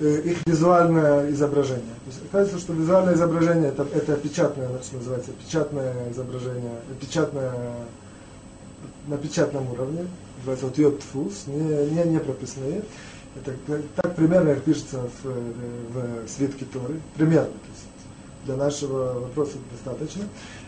[0.00, 1.94] Э, их визуальное изображение.
[2.04, 7.52] То есть, оказывается, что визуальное изображение это, это печатное, что называется, печатное изображение, печатное
[9.06, 10.06] на печатном уровне,
[10.38, 12.82] называется вот йод фус, не, не, не прописные.
[13.36, 17.48] Это так примерно как пишется в, в свитке Торы, примерно.
[17.48, 17.88] То есть
[18.44, 20.24] для нашего вопроса достаточно.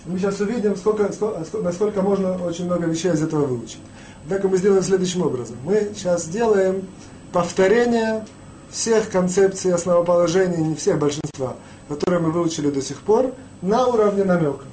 [0.06, 3.78] Мы сейчас увидим, сколько, сколько, насколько можно очень много вещей из этого выучить.
[4.24, 5.56] Однако мы сделаем следующим образом.
[5.64, 6.86] Мы сейчас сделаем
[7.32, 8.26] повторение
[8.70, 11.56] всех концепций основоположений, не всех, большинства,
[11.88, 14.64] которые мы выучили до сих пор, на уровне намека.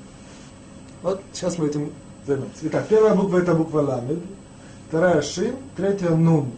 [1.04, 1.92] Вот сейчас мы этим
[2.26, 4.20] Итак, первая буква это буква ламед.
[4.88, 6.52] вторая шин, третья нун.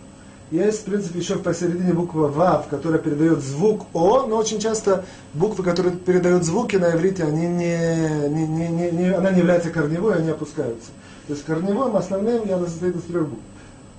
[0.51, 5.63] Есть, в принципе, еще посередине буква Вав, которая передает звук О, но очень часто буквы,
[5.63, 10.17] которые передают звуки на иврите, они не, не, не, не, не, она не является корневой,
[10.17, 10.91] они опускаются.
[11.25, 13.41] То есть корневым основным я состоит из трех букв.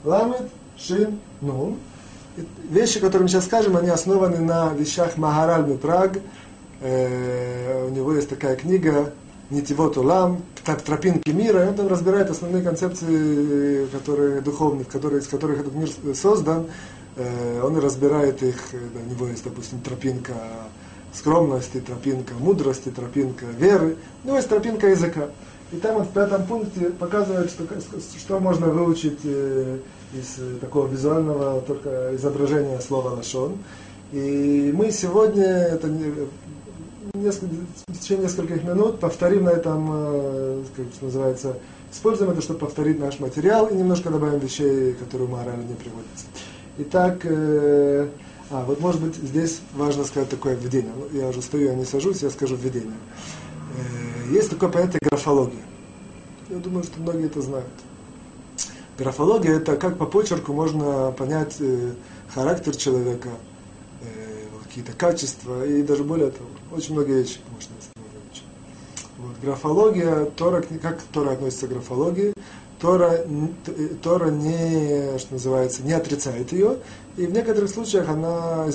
[0.05, 1.79] Ламет, Шин, Нун.
[2.70, 6.18] Вещи, которые мы сейчас скажем, они основаны на вещах Магараль Митраг.
[6.81, 9.12] Э, у него есть такая книга
[9.50, 10.42] Нитивот Улам,
[10.74, 16.66] тропинки мира, и он разбирает основные концепции, которые духовные, которые, из которых этот мир создан.
[17.16, 20.35] Э, он разбирает их, э, у него есть, допустим, тропинка
[21.14, 25.29] скромности, тропинка мудрости, тропинка веры, ну, есть тропинка языка.
[25.72, 27.64] И там вот в пятом пункте показывает, что,
[28.18, 29.79] что можно выучить э,
[30.12, 33.59] из такого визуального только изображения слова лашон.
[34.12, 35.88] И мы сегодня, это
[37.22, 37.55] несколько,
[37.88, 41.59] в течение нескольких минут повторим на этом, э, как называется,
[41.92, 46.26] используем это, чтобы повторить наш материал и немножко добавим вещей, которые у морали не приводятся.
[46.79, 48.09] Итак, э,
[48.50, 50.92] а, вот может быть здесь важно сказать такое введение.
[51.12, 52.96] Я уже стою, я не сажусь, я скажу введение.
[53.76, 55.62] Э, есть такое понятие графология.
[56.48, 57.66] Я думаю, что многие это знают.
[58.98, 61.59] Графология это как по почерку можно понять
[62.33, 63.29] характер человека,
[64.76, 68.45] какие-то качества и даже более того, очень многие вещи можно выучить.
[69.19, 72.33] Вот, графология, Тора, как Тора относится к графологии?
[72.81, 73.25] Тора,
[74.03, 76.77] Тора не, что называется, не отрицает ее,
[77.17, 78.69] и в некоторых случаях она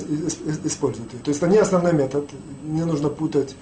[0.64, 1.20] использует ее.
[1.20, 2.28] То есть это не основной метод,
[2.64, 3.54] не нужно путать.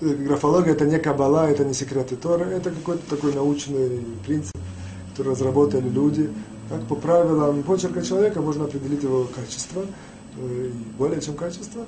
[0.00, 4.56] Графология это не кабала, это не секреты Тора, это какой-то такой научный принцип,
[5.10, 6.30] который разработали люди.
[6.68, 9.82] Как по правилам почерка человека можно определить его качество
[10.98, 11.84] более чем качество.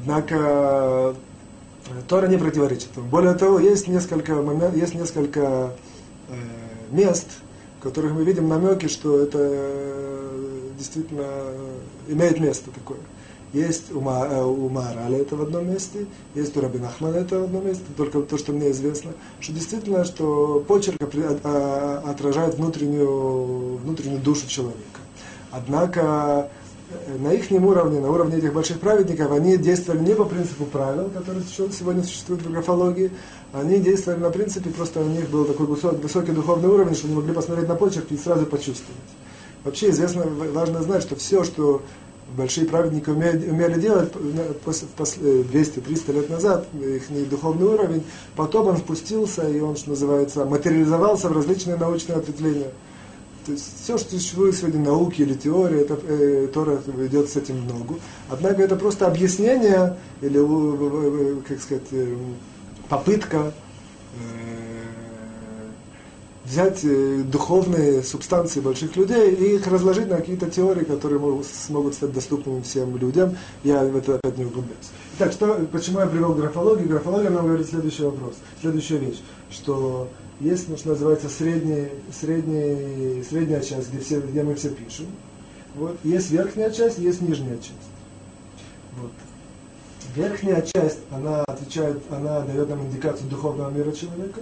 [0.00, 1.14] Однако э,
[2.08, 2.88] Тора не противоречит.
[2.96, 5.74] Более того, есть несколько, момент, есть несколько
[6.28, 6.34] э,
[6.90, 7.28] мест,
[7.78, 11.26] в которых мы видим намеки, что это э, действительно
[12.08, 12.98] имеет место такое.
[13.52, 17.40] Есть у, Ма, э, у Мараля это в одном месте, есть у Рабин Ахмана это
[17.40, 24.20] в одном месте, только то, что мне известно, что действительно, что почерк отражает внутреннюю, внутреннюю
[24.20, 25.00] душу человека.
[25.50, 26.50] Однако
[27.18, 31.44] на их уровне, на уровне этих больших праведников, они действовали не по принципу правил, которые
[31.46, 33.10] сегодня существуют в графологии,
[33.52, 37.32] они действовали на принципе, просто у них был такой высокий, духовный уровень, что они могли
[37.32, 39.00] посмотреть на почерк и сразу почувствовать.
[39.64, 41.82] Вообще известно, важно знать, что все, что
[42.36, 44.12] большие праведники умели, умели делать
[44.64, 44.88] после
[45.42, 48.04] 200-300 лет назад, их духовный уровень,
[48.36, 52.72] потом он спустился, и он, что называется, материализовался в различные научные ответвления.
[53.44, 57.66] То есть все, что существует сегодня науки или теории, это э, Тора ведет с этим
[57.66, 57.98] ногу.
[58.30, 62.16] Однако это просто объяснение или, э, как сказать, э,
[62.88, 63.52] попытка
[64.18, 64.54] э,
[66.44, 71.94] взять э, духовные субстанции больших людей и их разложить на какие-то теории, которые могут, смогут
[71.94, 73.36] стать доступными всем людям.
[73.62, 74.90] Я в это опять не углубляюсь.
[75.18, 76.88] Итак, что, почему я привел графологию?
[76.88, 80.08] Графология нам говорит следующий вопрос, следующая вещь, что
[80.40, 85.06] есть, что называется, средний, средний, средняя часть, где, все, где мы все пишем.
[85.74, 85.96] Вот.
[86.04, 87.90] Есть верхняя часть, есть нижняя часть.
[89.00, 89.12] Вот.
[90.14, 94.40] Верхняя часть, она отвечает, она дает нам индикацию духовного мира человека.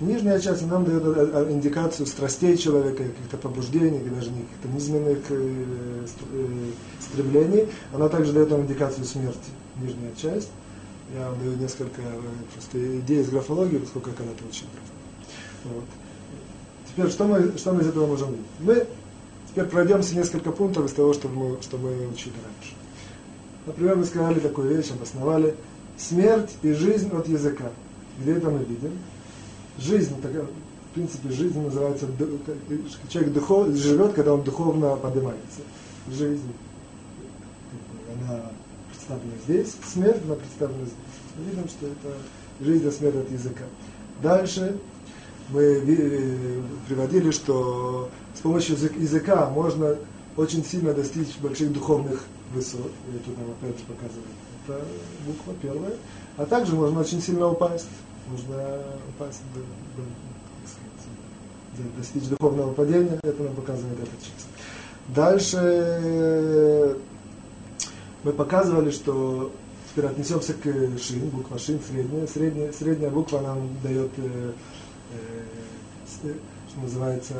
[0.00, 6.06] Нижняя часть нам дает э, э, индикацию страстей человека, каких-то побуждений, даже каких-то низменных э,
[7.00, 7.68] стремлений.
[7.92, 10.50] Она также дает нам индикацию смерти, нижняя часть.
[11.14, 12.00] Я вам даю несколько
[12.54, 14.91] просто идей из графологии, поскольку я когда-то учил графологию.
[15.64, 15.84] Вот.
[16.88, 18.46] Теперь, что мы, что мы из этого можем видеть?
[18.60, 18.86] Мы
[19.48, 22.74] теперь пройдемся несколько пунктов из того, что мы, что мы учили раньше.
[23.66, 25.54] Например, мы сказали такую вещь, обосновали
[25.96, 27.70] смерть и жизнь от языка.
[28.18, 28.98] Где это мы видим?
[29.78, 32.06] Жизнь, такая, в принципе, жизнь называется,
[33.08, 35.60] человек духов, живет, когда он духовно поднимается.
[36.10, 36.52] Жизнь,
[38.14, 38.50] она
[38.90, 40.96] представлена здесь, смерть, она представлена здесь.
[41.38, 42.16] Мы видим, что это
[42.60, 43.64] жизнь и смерть от языка.
[44.22, 44.76] Дальше
[45.50, 49.96] мы приводили, что с помощью языка можно
[50.36, 52.24] очень сильно достичь больших духовных
[52.54, 52.90] высот.
[53.12, 54.26] Я тут нам опять же показываю.
[54.66, 54.80] Это
[55.26, 55.94] буква первая.
[56.36, 57.88] А также можно очень сильно упасть.
[58.30, 59.60] Можно упасть, до,
[61.82, 63.18] до, достичь духовного падения.
[63.22, 64.46] Это нам показывает этот текст.
[65.08, 66.96] Дальше э,
[68.22, 69.52] мы показывали, что
[69.90, 70.64] теперь отнесемся к
[70.98, 72.26] шин, буква шин, средняя.
[72.26, 74.52] Средняя, средняя буква нам дает э,
[76.68, 77.34] что называется,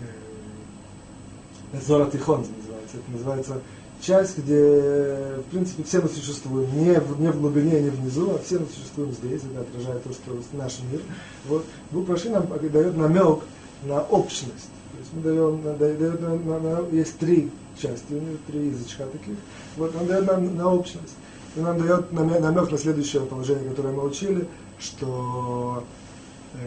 [0.00, 2.96] э, Зора Тихон называется.
[2.96, 3.60] Это называется
[4.00, 8.38] часть, где, в принципе, все мы существуем, не в, не в глубине, не внизу, а
[8.38, 11.00] все мы существуем здесь, это отражает то, что наш мир.
[11.46, 11.64] Вот.
[11.90, 13.40] Буква Ши нам дает намек
[13.84, 14.70] на общность.
[14.92, 19.04] То есть мы даем, дает нам, на, на, есть три части, у него три язычка
[19.06, 19.36] таких.
[19.76, 21.14] Вот он дает нам на общность.
[21.54, 24.46] И нам дает намек на следующее положение, которое мы учили,
[24.78, 25.95] что э,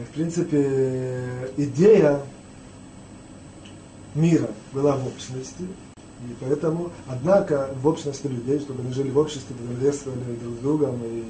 [0.09, 2.21] в принципе идея
[4.15, 5.63] мира была в общности,
[6.21, 11.01] и поэтому, однако, в общности людей, чтобы они жили в обществе, взаимодействовали друг с другом
[11.05, 11.23] и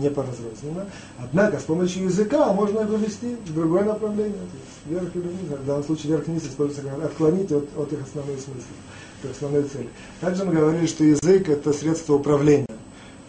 [0.00, 0.86] не поразрозненно.
[1.18, 4.32] Однако, с помощью языка можно вывести в другое направление.
[4.32, 5.58] То есть вверх или вниз.
[5.62, 8.70] В данном случае верх и вниз используется как отклонить от, от их основной смысл,
[9.22, 9.88] от основной цели.
[10.20, 12.66] Также мы говорили, что язык это средство управления.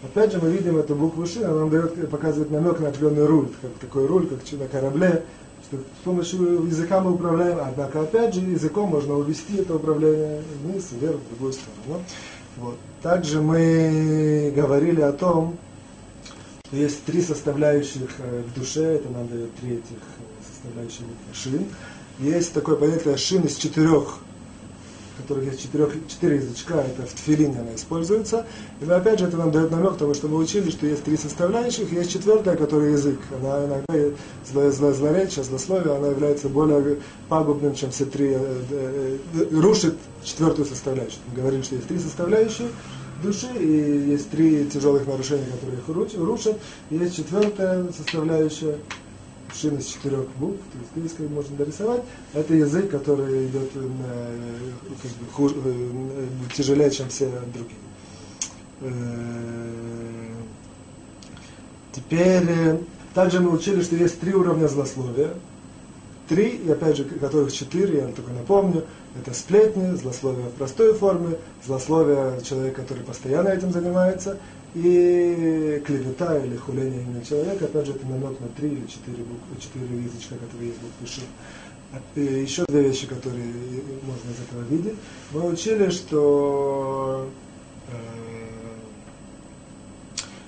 [0.04, 3.50] Опять же, мы видим эту букву Ши, она нам дает, показывает намек на определенный руль,
[3.62, 5.24] как такой руль, как на корабле,
[5.64, 10.90] что с помощью языка мы управляем, однако опять же языком можно увести это управление вниз,
[10.92, 12.04] вверх, в другую сторону.
[12.58, 12.76] Вот.
[13.04, 15.58] Также мы говорили о том,
[16.68, 21.66] что есть три составляющих э, в душе, это нам дает три этих э, составляющих шин.
[22.20, 24.18] Есть такое понятие шин из четырех
[25.18, 28.46] которых есть четырех, четыре язычка, это в тфилине она используется.
[28.82, 31.92] И опять же это нам дает намек того, что мы учили, что есть три составляющих,
[31.92, 33.20] есть четвертая, которая язык.
[33.40, 34.18] Она иногда
[34.52, 36.98] зло, зло, злоречие, злословие, она является более
[37.30, 41.20] пагубным, чем все три, э, э, э, рушит четвертую составляющую.
[41.28, 42.70] Мы говорим, что есть три составляющие
[43.22, 46.58] души, и есть три тяжелых нарушения, которые их рушат,
[46.90, 48.78] есть четвертая составляющая,
[49.54, 52.04] шин из четырех букв, то есть здесь можно дорисовать.
[52.34, 53.84] Это язык, который идет на,
[55.02, 55.88] как бы, хуж, э,
[56.56, 57.80] тяжелее, чем все другие.
[58.82, 58.92] Э,
[61.92, 62.78] теперь, э,
[63.14, 65.34] также мы учили, что есть три уровня злословия.
[66.30, 68.86] Три, и опять же, которых четыре, я только напомню,
[69.20, 71.36] это сплетни, злословие в простой форме,
[71.66, 74.38] злословие человека, который постоянно этим занимается,
[74.74, 79.60] и клевета или хуление имени человека, опять же, это намек на три или четыре, буквы,
[79.60, 81.22] четыре язычка, которые есть в букве Ши.
[82.16, 83.52] Еще две вещи, которые
[84.04, 84.96] можно из этого видеть.
[85.32, 87.30] Мы учили, что,
[87.90, 87.96] э,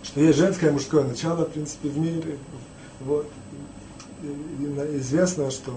[0.04, 2.38] что есть женское и мужское начало, в принципе, в мире.
[3.02, 3.28] Вот.
[4.24, 5.74] И известно, что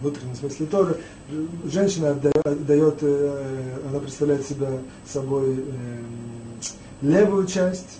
[0.00, 0.96] внутреннем смысле тоже.
[1.64, 4.68] Женщина дает, э, она представляет себя
[5.06, 6.02] собой э,
[7.02, 7.98] левую часть.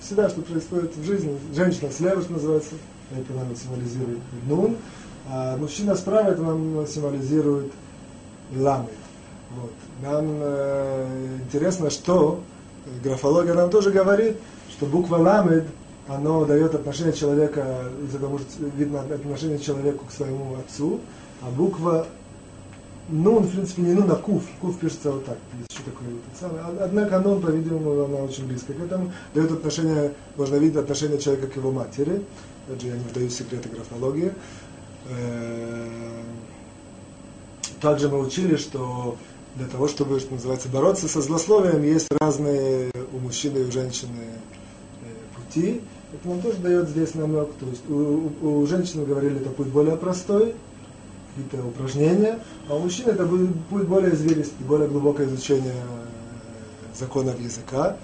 [0.00, 2.74] Всегда, что происходит в жизни, женщина слева, что называется,
[3.10, 4.76] это нам символизирует нун,
[5.28, 7.72] а мужчина справа это нам символизирует
[8.54, 8.90] ламы.
[9.56, 9.72] Вот.
[10.02, 12.40] Нам э, интересно, что
[13.02, 14.36] графология нам тоже говорит,
[14.70, 15.66] что буква ламед
[16.08, 21.00] оно дает отношение человека, из этого может видно отношение человеку к своему отцу,
[21.42, 22.06] а буква
[23.08, 24.42] Нун, в принципе, не Нун, а Куф.
[24.60, 25.38] Куф пишется вот так.
[25.70, 26.64] Еще такое вот самое.
[26.80, 29.12] Однако Нун, по-видимому, она очень близко к этому.
[29.34, 32.22] Дает отношение, можно видеть отношение человека к его матери.
[32.66, 34.32] Опять же, я не вдаю секреты графологии.
[35.08, 35.88] Э,
[37.80, 39.16] также мы учили, что
[39.54, 44.10] для того, чтобы, что называется, бороться со злословием, есть разные у мужчины и у женщины
[45.02, 45.80] э, пути.
[46.12, 47.50] Это нам тоже дает здесь намек.
[47.60, 50.56] То есть у, у, у женщины говорили, путь более простой,
[51.36, 57.38] какие-то упражнения, а у мужчин это будет, будет более зверистый, более глубокое изучение э, законов
[57.40, 57.96] языка.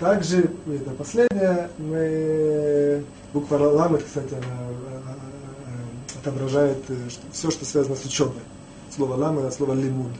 [0.00, 5.00] Также, это последнее, мы, буква ламет, кстати, она э,
[5.66, 6.78] э, отображает
[7.10, 8.42] что, все, что связано с учебой.
[8.94, 10.12] Слово ламет, а слово лимуд.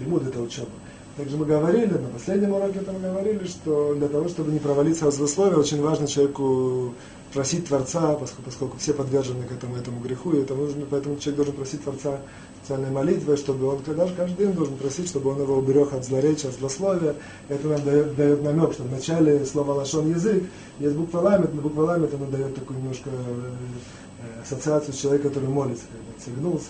[0.00, 0.70] Лимуд это учеба.
[1.16, 5.14] Также мы говорили, на последнем уроке там говорили, что для того, чтобы не провалиться в
[5.14, 6.94] злословие, очень важно человеку
[7.36, 11.36] просить Творца, поскольку, поскольку все подвержены к этому, этому греху, и это нужно, поэтому человек
[11.36, 12.18] должен просить Творца
[12.62, 16.48] специальной молитвой, чтобы он даже каждый день должен просить, чтобы он его уберег от злоречия,
[16.48, 17.14] от злословия.
[17.50, 20.44] Это нам дает, дает намек, что в начале слова лашон язык
[20.78, 25.50] есть буква ламет, но буква ламет она дает такую немножко э, ассоциацию с человеком, который
[25.50, 26.60] молится, когда согнул,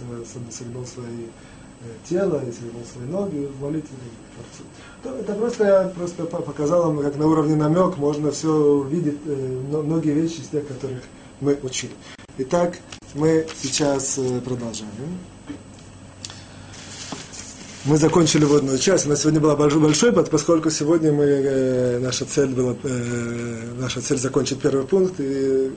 [0.50, 1.26] согнул свои
[2.08, 3.96] тело, если он свои ноги в молитве
[4.34, 4.64] Творцу.
[5.06, 9.62] То это просто я просто показал вам, как на уровне намек можно все увидеть, э,
[9.72, 10.98] многие вещи из тех, которых
[11.40, 11.92] мы учили.
[12.38, 12.78] Итак,
[13.14, 14.90] мы сейчас э, продолжаем.
[17.84, 19.06] Мы закончили водную часть.
[19.06, 22.74] У нас сегодня была большой, большой поскольку сегодня мы, э, наша цель была,
[23.78, 25.70] наша цель закончить первый пункт и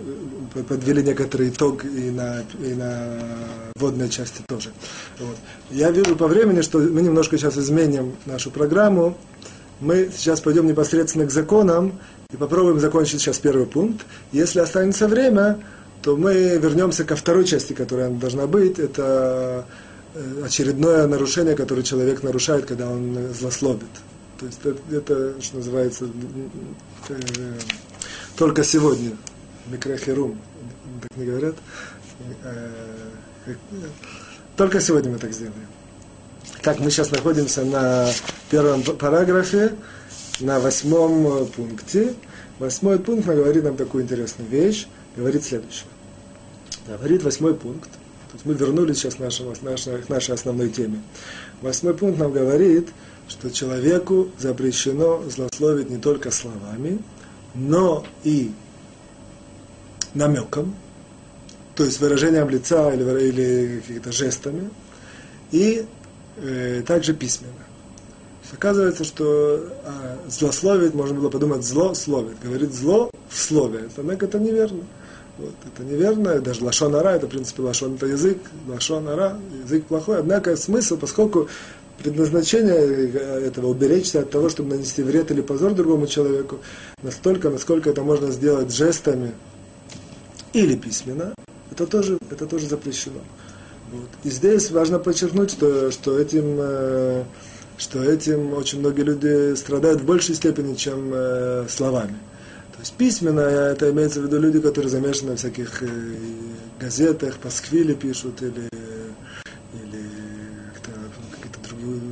[0.67, 4.71] подвели некоторый итог и на, и на водной части тоже.
[5.19, 5.35] Вот.
[5.71, 9.17] Я вижу по времени, что мы немножко сейчас изменим нашу программу.
[9.79, 11.99] Мы сейчас пойдем непосредственно к законам
[12.31, 14.05] и попробуем закончить сейчас первый пункт.
[14.31, 15.59] Если останется время,
[16.01, 18.79] то мы вернемся ко второй части, которая должна быть.
[18.79, 19.65] Это
[20.15, 23.89] Э, очередное нарушение, которое человек нарушает, когда он злословит.
[24.39, 26.09] То есть это, это что называется,
[27.09, 27.59] э,
[28.35, 29.11] только сегодня,
[29.67, 30.39] микрохерум,
[31.01, 31.55] так не говорят,
[32.43, 32.69] Э,
[34.55, 35.67] только сегодня мы так сделаем.
[36.61, 38.09] Так, мы сейчас находимся на
[38.49, 39.75] первом параграфе,
[40.39, 42.13] на восьмом пункте.
[42.59, 45.87] Восьмой пункт говорит нам такую интересную вещь, говорит следующее.
[46.87, 47.89] Говорит восьмой пункт.
[48.33, 51.01] Есть мы вернулись сейчас к, нашему, к нашей основной теме.
[51.61, 52.89] Восьмой пункт нам говорит,
[53.27, 56.99] что человеку запрещено злословить не только словами,
[57.55, 58.51] но и
[60.13, 60.75] намеком,
[61.79, 64.69] то есть выражением лица или, или какими-то жестами,
[65.49, 65.85] и
[66.35, 67.53] э, также письменно.
[68.51, 72.35] Оказывается, что а, злословить, можно было подумать, зло словит.
[72.43, 73.87] Говорит зло в слове.
[73.95, 74.81] Однако это неверно.
[75.37, 79.85] Вот, это неверно, даже лашон ара, это, в принципе, лашон это язык, лашон ара, язык
[79.85, 80.19] плохой.
[80.19, 81.47] Однако смысл, поскольку
[82.03, 83.09] предназначение
[83.47, 86.59] этого уберечься от того, чтобы нанести вред или позор другому человеку,
[87.03, 89.31] настолько, насколько это можно сделать жестами
[90.51, 91.33] или письменно,
[91.79, 93.21] это тоже, это тоже запрещено.
[93.91, 94.09] Вот.
[94.23, 97.23] И здесь важно подчеркнуть, что, что, этим, э,
[97.77, 102.17] что этим очень многие люди страдают в большей степени, чем э, словами.
[102.73, 105.87] То есть письменно это имеется в виду люди, которые замешаны в всяких э,
[106.79, 108.69] газетах, пасквили пишут или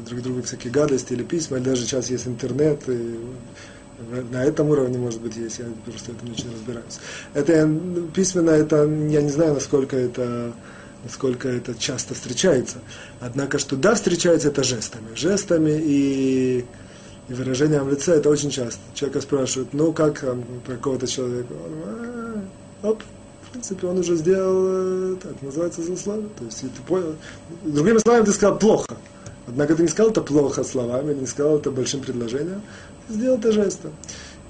[0.08, 3.20] друг другу всякие гадости или письма, или даже сейчас есть интернет, и
[4.32, 7.00] на этом уровне, может быть, есть, я просто это не очень разбираюсь.
[7.34, 7.70] Это
[8.14, 10.54] письменно, это, я не знаю, насколько это,
[11.04, 12.78] насколько это часто встречается.
[13.20, 15.16] Однако, что да, встречается это жестами.
[15.16, 16.66] Жестами и,
[17.28, 18.80] и выражением лица это очень часто.
[18.94, 21.54] Человека спрашивают, ну как там, про какого-то человека?
[21.54, 21.72] Он,
[22.84, 23.02] а, оп,
[23.44, 26.30] в принципе, он уже сделал, так, называется злословие.
[26.38, 27.16] То есть, ты понял.
[27.64, 28.96] Другими словами, ты сказал плохо.
[29.48, 32.62] Однако ты не сказал это плохо словами, не сказал это большим предложением,
[33.10, 33.94] сделал это жестом.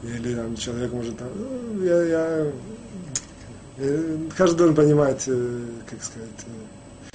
[0.04, 2.52] Или там, человек может там, ну, я, я,
[3.80, 4.04] я,
[4.36, 7.14] каждый должен понимать, э, как сказать, э,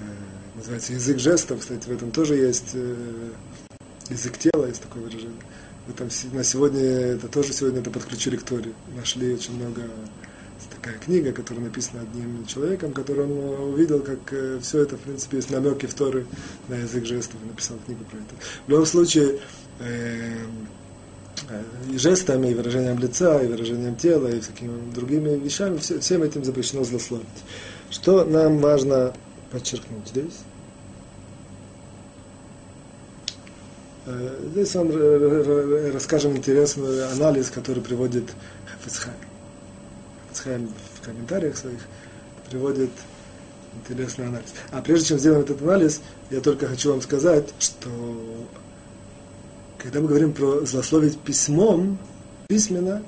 [0.00, 2.76] э, называется язык жестов, кстати, в этом тоже есть
[4.08, 5.40] язык тела, есть такое выражение.
[5.88, 8.72] В этом, на сегодня это тоже сегодня это подключили к Торе.
[8.96, 9.82] Нашли очень много
[10.76, 15.50] такая книга, которая написана одним человеком, который он увидел, как все это, в принципе, есть
[15.50, 16.26] намеки в Торы
[16.68, 18.34] на язык жестов, и написал книгу про это.
[18.66, 19.40] В любом случае,
[19.80, 20.38] и
[21.98, 26.84] жестами, и выражением лица, и выражением тела, и всякими другими вещами, все, всем этим запрещено
[26.84, 27.26] злословить.
[27.90, 29.12] Что нам важно
[29.50, 30.38] подчеркнуть здесь?
[34.52, 34.90] Здесь вам
[35.92, 38.34] расскажем интересный анализ, который приводит
[38.66, 39.16] Хафицхайм.
[40.32, 41.80] Цхайм в комментариях своих
[42.50, 42.90] приводит
[43.80, 44.52] интересный анализ.
[44.72, 46.00] А прежде чем сделаем этот анализ,
[46.30, 47.88] я только хочу вам сказать, что
[49.84, 51.98] когда мы говорим про злословить письмом,
[52.48, 53.02] письменно,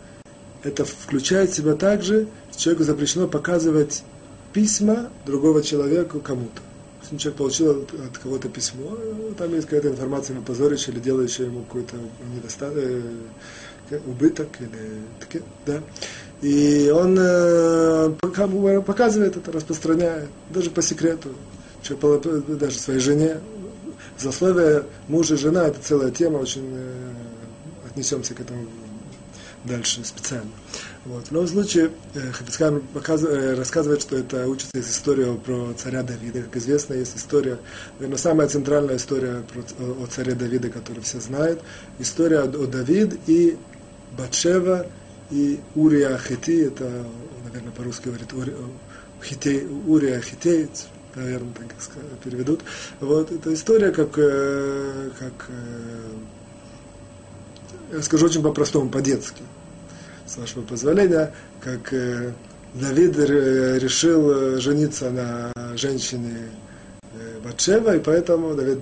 [0.62, 4.04] это включает в себя также, что человеку запрещено показывать
[4.52, 6.60] письма другого человека кому-то.
[7.02, 8.94] Если человек получил от кого-то письмо,
[9.38, 11.96] там есть какая-то информация ему позорящая или делающая ему какой-то
[12.34, 15.80] недостаток, э, убыток, или, да.
[16.42, 18.12] И он э,
[18.82, 21.30] показывает это, распространяет, даже по секрету,
[22.48, 23.38] даже своей жене.
[24.18, 27.12] Засловие мужа и жена– это целая тема, очень э,
[27.88, 28.66] отнесемся к этому
[29.64, 30.50] дальше специально.
[31.04, 31.26] Вот.
[31.26, 36.42] В любом случае, э, Хафицхайм рассказывает, что это учится из истории про царя Давида.
[36.42, 37.58] Как известно, есть история,
[37.98, 39.62] наверное, самая центральная история про,
[40.02, 41.60] о царе Давида, которую все знают.
[41.98, 43.56] История о Давид и
[44.16, 44.86] Батшева–
[45.30, 47.04] и Урия Хити, это,
[47.44, 48.54] наверное, по-русски говорит, Ури,
[49.22, 50.86] Хитей, Урия Хитеец,
[51.16, 51.68] наверное, так
[52.22, 52.60] переведут.
[53.00, 56.12] Вот, это история, как, э, как э,
[57.94, 59.42] я скажу очень по-простому, по-детски,
[60.26, 62.32] с вашего позволения, как э,
[62.74, 66.50] Давид решил жениться на женщине
[67.44, 68.78] Батшева, и поэтому, Давид,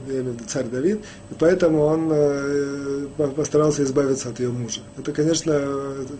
[0.46, 3.06] царь Давид, и поэтому он э,
[3.36, 4.80] постарался избавиться от ее мужа.
[4.96, 5.52] Это, конечно,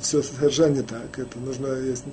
[0.00, 1.18] все совершенно не так.
[1.18, 2.04] Это нужно, есть,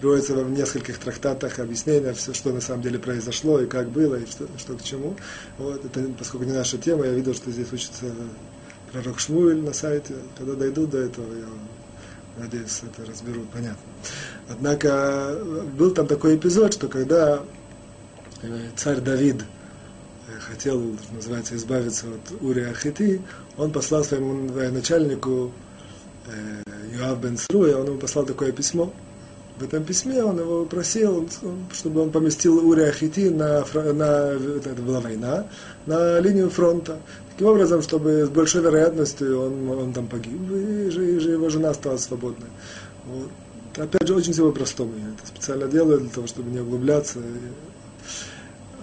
[0.00, 4.26] приводится в нескольких трактатах объяснения, все, что на самом деле произошло, и как было, и
[4.26, 5.16] что, что к чему.
[5.58, 8.06] Вот, это, поскольку не наша тема, я видел, что здесь учится
[8.92, 10.14] пророк Шмуэль на сайте.
[10.38, 11.46] Когда дойду до этого, я
[12.42, 13.78] надеюсь, это разберут, понятно.
[14.48, 15.38] Однако
[15.76, 17.40] был там такой эпизод, что когда э,
[18.76, 19.44] царь Давид–
[20.40, 20.82] хотел,
[21.12, 23.20] называется, избавиться от Урия Ахити,
[23.56, 25.52] он послал своему начальнику
[26.26, 26.62] э,
[26.96, 28.92] Юав Бен Сруя, он ему послал такое письмо.
[29.58, 31.28] В этом письме он его просил,
[31.72, 35.46] чтобы он поместил Урия Ахити на, на, это была война,
[35.86, 36.98] на линию фронта.
[37.32, 41.96] Таким образом, чтобы с большой вероятностью он, он там погиб, и, и его жена стала
[41.98, 42.48] свободной.
[43.06, 43.30] Вот.
[43.76, 44.92] Опять же, очень все по-простому.
[44.96, 47.18] Я это специально делаю для того, чтобы не углубляться.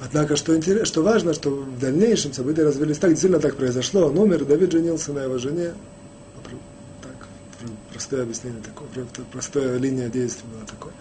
[0.04, 4.08] Однако, что, интерес, что важно, что в дальнейшем события развились так, действительно так произошло.
[4.08, 5.74] Он умер, Давид женился на его жене.
[7.04, 7.28] Так,
[7.92, 10.94] простое объяснение такое, простая линия действия была такое.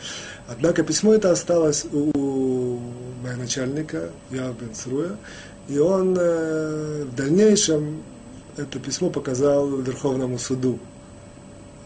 [0.48, 2.78] Однако письмо это осталось у
[3.22, 5.16] моего начальника, Яв Бен Сруя,
[5.66, 8.02] и он э, в дальнейшем
[8.58, 10.78] это письмо показал Верховному суду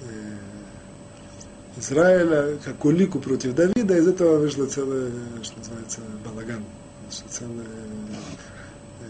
[0.03, 5.11] э, Израиля, как улику против Давида, из этого вышло целое,
[5.45, 6.65] что называется, балаган
[7.29, 7.67] целые
[9.01, 9.05] э,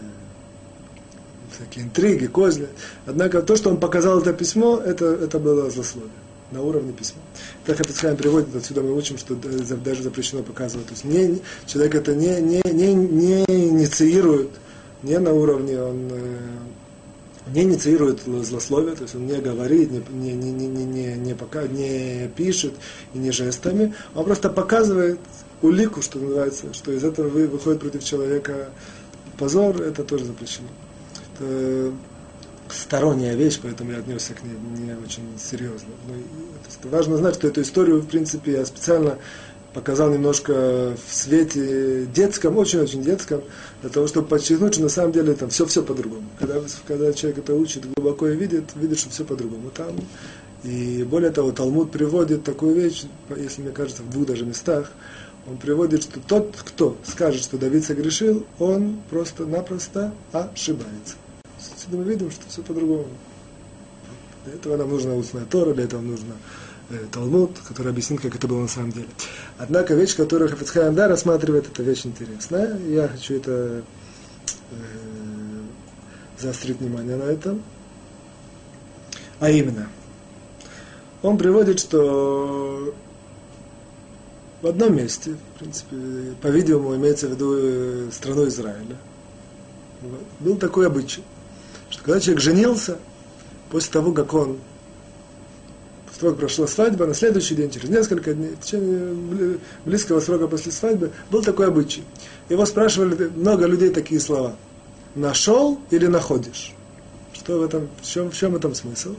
[1.55, 2.67] всякие интриги, козли.
[3.05, 6.11] Однако то, что он показал это письмо, это, это было злословие
[6.51, 7.21] на уровне письма.
[7.65, 10.87] Так Хафицхайм приводит, отсюда мы учим, что даже запрещено показывать.
[10.87, 14.51] То есть не, человек это не, не, не, не инициирует,
[15.03, 16.37] не на уровне, он э,
[17.53, 21.67] не инициирует злословие, то есть он не говорит, не, не, не, не, не, не, пока,
[21.67, 22.73] не пишет
[23.13, 25.19] и не жестами, он просто показывает
[25.61, 28.69] улику, что называется, что из этого выходит против человека
[29.37, 30.67] позор, это тоже запрещено.
[31.33, 31.91] Это
[32.69, 35.89] сторонняя вещь, поэтому я отнесся к ней не очень серьезно.
[36.07, 39.17] Но, есть, важно знать, что эту историю, в принципе, я специально
[39.73, 43.41] показал немножко в свете детском, очень-очень детском,
[43.81, 46.23] для того, чтобы подчеркнуть, что на самом деле там все-все по-другому.
[46.39, 49.69] Когда, когда человек это учит глубоко и видит, видит, что все по-другому.
[49.71, 49.95] Там
[50.63, 53.03] и более того, Талмуд приводит такую вещь,
[53.37, 54.91] если мне кажется, в двух даже местах,
[55.47, 61.15] он приводит, что тот, кто скажет, что Давид согрешил, он просто-напросто ошибается.
[61.73, 63.07] Отсюда мы видим, что все по-другому.
[64.45, 66.33] Для этого нам нужна устная Тора, для этого нужно
[66.89, 69.07] э, Талмуд, который объяснит, как это было на самом деле.
[69.57, 72.77] Однако вещь, которую Хафицхайм да, рассматривает, это вещь интересная.
[72.79, 73.83] Я хочу это
[74.71, 74.75] э,
[76.39, 77.61] заострить внимание на этом.
[79.39, 79.89] А именно,
[81.21, 82.93] он приводит, что
[84.61, 85.95] в одном месте, в принципе,
[86.41, 88.97] по-видимому, имеется в виду э, страну Израиля,
[90.39, 91.23] был такой обычай,
[91.89, 92.97] что когда человек женился,
[93.69, 94.57] после того, как он,
[96.07, 100.47] после того, как прошла свадьба, на следующий день, через несколько дней, в течение близкого срока
[100.47, 102.03] после свадьбы, был такой обычай.
[102.49, 104.55] Его спрашивали много людей такие слова.
[105.15, 106.73] Нашел или находишь?
[107.33, 109.15] Что в этом, в чем, в чем этом смысл?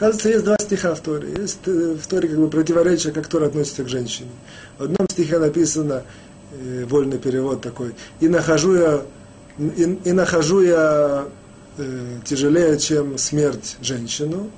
[0.00, 1.28] Кажется, есть два стиха в Торе.
[1.38, 4.30] Есть э, в Торе как бы противоречие, как Тора относится к женщине.
[4.78, 6.04] В одном стихе написано,
[6.52, 9.02] э, вольный перевод такой, и нахожу я,
[9.58, 11.26] и, и нахожу я
[11.76, 14.50] э, тяжелее, чем смерть женщину,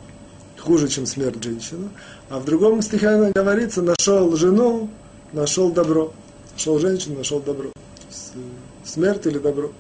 [0.61, 1.91] хуже, чем смерть женщину.
[2.29, 4.91] А в другом стихе говорится, нашел жену,
[5.33, 6.13] нашел добро.
[6.53, 7.71] Нашел женщину, нашел добро.
[7.71, 8.39] Э,
[8.85, 9.73] смерть или добро.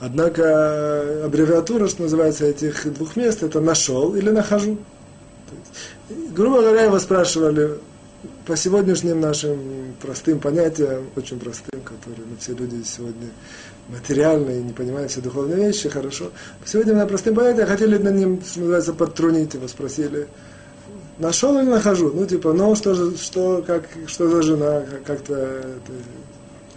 [0.00, 4.76] Однако аббревиатура, что называется, этих двух мест, это нашел или нахожу.
[6.38, 7.80] Грубо говоря, его спрашивали
[8.46, 13.30] по сегодняшним нашим простым понятиям, очень простым, которые мы все люди сегодня
[13.88, 16.30] материальные, не понимаем все духовные вещи, хорошо.
[16.64, 20.28] Сегодня на простым понятиям хотели на ним, что называется, подтрунить его, спросили,
[21.18, 22.12] нашел или нахожу?
[22.14, 25.60] Ну, типа, ну, что, же, что, как, что за жена, как-то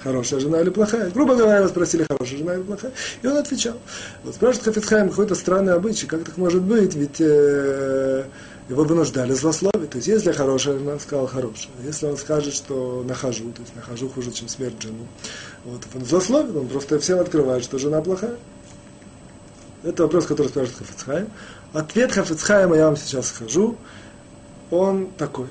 [0.04, 1.12] хорошая жена или плохая.
[1.12, 2.92] Грубо говоря, его спросили, хорошая жена или плохая.
[3.22, 3.76] И он отвечал.
[4.24, 8.24] Вот спрашивает Хафицхайм, какой-то странный обычай, как так может быть, ведь э,
[8.72, 9.90] его вынуждали злословить.
[9.90, 11.74] То есть, если хорошая жена, сказал хорошая.
[11.84, 15.08] Если он скажет, что нахожу, то есть нахожу хуже, чем смерть жену.
[15.66, 18.38] Вот, он злословит, он просто всем открывает, что жена плохая.
[19.84, 21.28] Это вопрос, который спрашивает Хафицхайм.
[21.74, 23.76] Ответ Хафицхайма я вам сейчас скажу.
[24.70, 25.48] Он такой.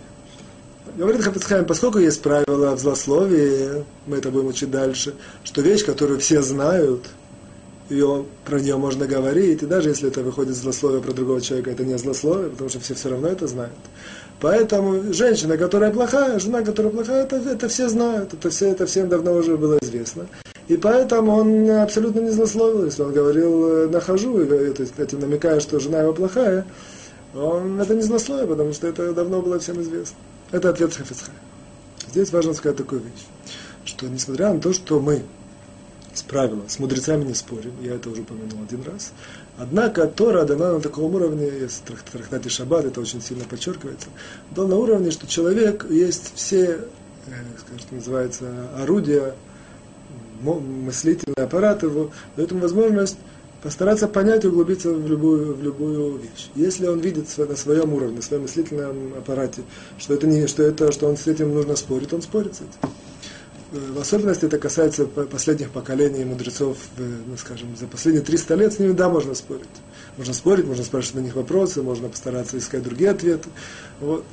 [0.97, 5.15] Говорит Хафицхайм, поскольку есть правила в злословии, мы это будем учить дальше,
[5.45, 7.05] что вещь, которую все знают,
[7.91, 11.85] ее, про нее можно говорить, и даже если это выходит злословие про другого человека, это
[11.85, 13.75] не злословие, потому что все все равно это знают.
[14.41, 19.09] Поэтому женщина, которая плохая, жена, которая плохая, это, это все знают, это, все, это всем
[19.09, 20.27] давно уже было известно.
[20.69, 25.21] И поэтому он абсолютно не злословил, если он говорил э, «нахожу», и, то есть, этим
[25.21, 26.65] намекая, что жена его плохая,
[27.35, 30.17] он, это не злословие, потому что это давно было всем известно.
[30.53, 31.37] Это ответ Хафицхая.
[32.09, 33.27] Здесь важно сказать такую вещь,
[33.85, 35.23] что несмотря на то, что мы
[36.13, 39.13] с правила, с мудрецами не спорим, я это уже упомянул один раз,
[39.59, 44.09] однако Тора дана на таком уровне, есть в трактате Шаббат, это очень сильно подчеркивается,
[44.51, 46.81] дал на уровне, что человек есть все,
[47.27, 49.35] э, что называется, орудия,
[50.43, 53.19] мыслительный аппарат его, дает ему возможность
[53.63, 56.51] постараться понять и углубиться в любую, в любую вещь.
[56.55, 59.63] Если он видит на своем уровне, на своем мыслительном аппарате,
[59.99, 62.91] что это, не, что это, что он с этим нужно спорить, он спорит с этим.
[63.73, 68.79] Э, в особенности это касается последних поколений мудрецов, ну, скажем, за последние 300 лет с
[68.79, 69.69] ними, да, можно спорить.
[70.17, 73.49] Можно спорить, можно спрашивать на них вопросы, можно постараться искать другие ответы.
[74.01, 74.25] Вот.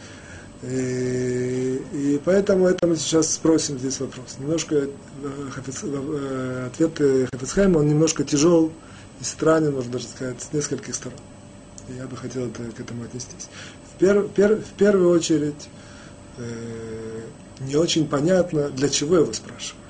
[0.63, 4.37] И, и поэтому это мы сейчас спросим здесь вопрос.
[4.39, 4.87] Немножко э,
[5.83, 8.71] э, ответ Хафицхайма, он немножко тяжел
[9.21, 11.19] и странен, можно даже сказать, с нескольких сторон.
[11.89, 13.49] И я бы хотел это, к этому отнестись.
[13.93, 15.69] В, пер, пер, в первую очередь,
[16.37, 17.21] э,
[17.59, 19.87] не очень понятно, для чего его спрашивают.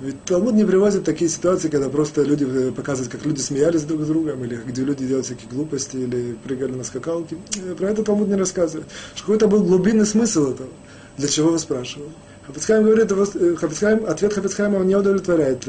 [0.00, 4.00] Ведь Талмуд не приводит такие ситуации, когда просто люди э, показывают, как люди смеялись друг
[4.00, 7.36] с другом, или где люди делали всякие глупости, или прыгали на скакалки.
[7.56, 8.88] Э, про это Талмуд не рассказывает.
[9.14, 10.70] Что какой-то был глубинный смысл этого.
[11.18, 12.08] Для чего вы спрашивали?
[12.46, 15.66] Хафицхайм говорит, э, Хафицхайм, ответ Хафицхайма он не удовлетворяет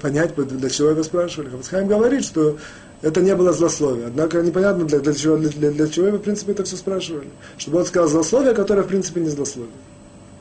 [0.00, 1.48] понять, для чего его спрашивали.
[1.48, 2.58] Хафицхайм говорит, что
[3.04, 4.06] это не было злословие.
[4.06, 7.28] Однако непонятно, для, для, чего, для, для чего его, в принципе, это все спрашивали.
[7.58, 9.72] Чтобы он сказал злословие, которое, в принципе, не злословие.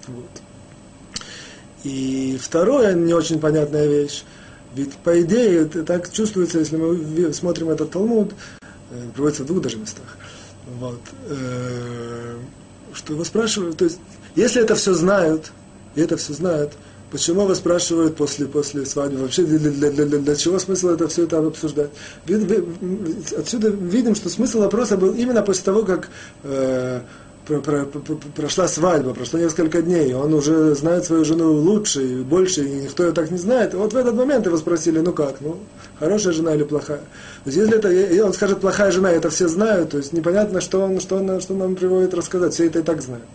[0.07, 0.41] Вот.
[1.83, 4.23] И второе, не очень понятная вещь,
[4.75, 9.61] ведь по идее это так чувствуется, если мы смотрим этот Талмуд, э, приводится в двух
[9.61, 10.17] даже местах,
[10.79, 12.37] вот, э,
[12.93, 13.99] что его спрашивают, то есть,
[14.35, 15.51] если это все знают,
[15.95, 16.71] и это все знают,
[17.13, 21.25] почему его спрашивают после, после свадьбы, вообще для, для, для, для, чего смысл это все
[21.25, 21.91] это обсуждать?
[23.37, 26.09] Отсюда видим, что смысл вопроса был именно после того, как
[26.43, 27.01] э,
[27.45, 32.23] про, про, про, прошла свадьба, прошло несколько дней, он уже знает свою жену лучше и
[32.23, 33.75] больше, и никто ее так не знает.
[33.75, 35.59] Вот в этот момент его спросили, ну как, ну,
[35.99, 37.01] хорошая жена или плохая?
[37.43, 40.61] То есть, если это, и он скажет, плохая жена, это все знают, то есть непонятно,
[40.61, 43.25] что он, что он, что нам приводит рассказать, все это и так знают.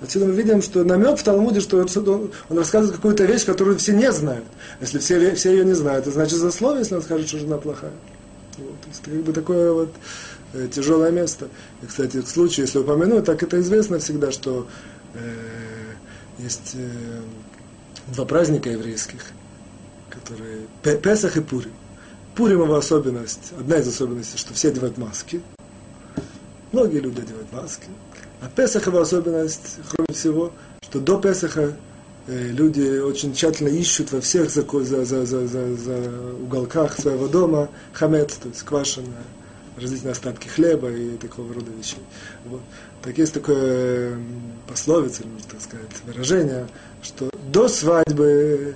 [0.00, 4.10] Отсюда мы видим, что намек в Талмуде, что он, рассказывает какую-то вещь, которую все не
[4.12, 4.44] знают.
[4.80, 7.92] Если все, все ее не знают, это значит засловие, если он скажет, что жена плохая.
[8.58, 9.94] Вот, то есть, как бы такое вот
[10.54, 11.48] э, тяжелое место.
[11.82, 14.66] И, кстати, в случае, если упомянуть, так это известно всегда, что
[15.14, 15.18] э,
[16.38, 17.20] есть э,
[18.14, 19.20] два праздника еврейских,
[20.08, 20.66] которые
[20.98, 21.72] Песах и Пурим.
[22.34, 25.40] Пурим его особенность, одна из особенностей, что все одевают маски.
[26.72, 27.86] Многие люди одевают маски.
[28.40, 31.76] А Песах его особенность, кроме всего, что до Песаха
[32.26, 36.10] э, люди очень тщательно ищут во всех за, за, за, за, за, за
[36.42, 39.24] уголках своего дома хамец, то есть квашеное
[39.76, 42.02] различные остатки хлеба и такого рода вещей.
[42.46, 42.62] Вот.
[43.02, 44.18] Так есть такое
[44.68, 46.66] пословица, можно так сказать, выражение,
[47.02, 48.74] что до свадьбы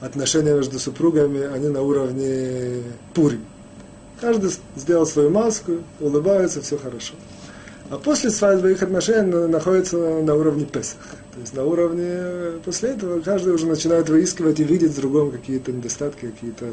[0.00, 2.82] отношения между супругами, они на уровне
[3.14, 3.40] пури.
[4.20, 7.14] Каждый сделал свою маску, улыбается, все хорошо.
[7.90, 11.16] А после свадьбы их отношения находятся на уровне Песаха.
[11.34, 15.72] То есть на уровне, после этого каждый уже начинает выискивать и видеть в другом какие-то
[15.72, 16.66] недостатки, какие-то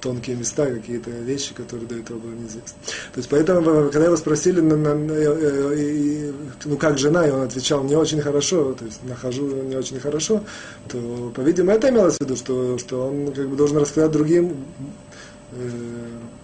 [0.00, 2.78] тонкие места, какие-то вещи, которые до этого были неизвестны.
[3.12, 4.94] То есть поэтому, когда его спросили, на,
[5.74, 6.32] и,
[6.64, 10.42] ну как жена, и он отвечал не очень хорошо, то есть нахожу не очень хорошо,
[10.88, 14.56] то, по-видимому, это имелось в виду, что, что он как бы должен рассказать другим
[15.52, 15.68] э,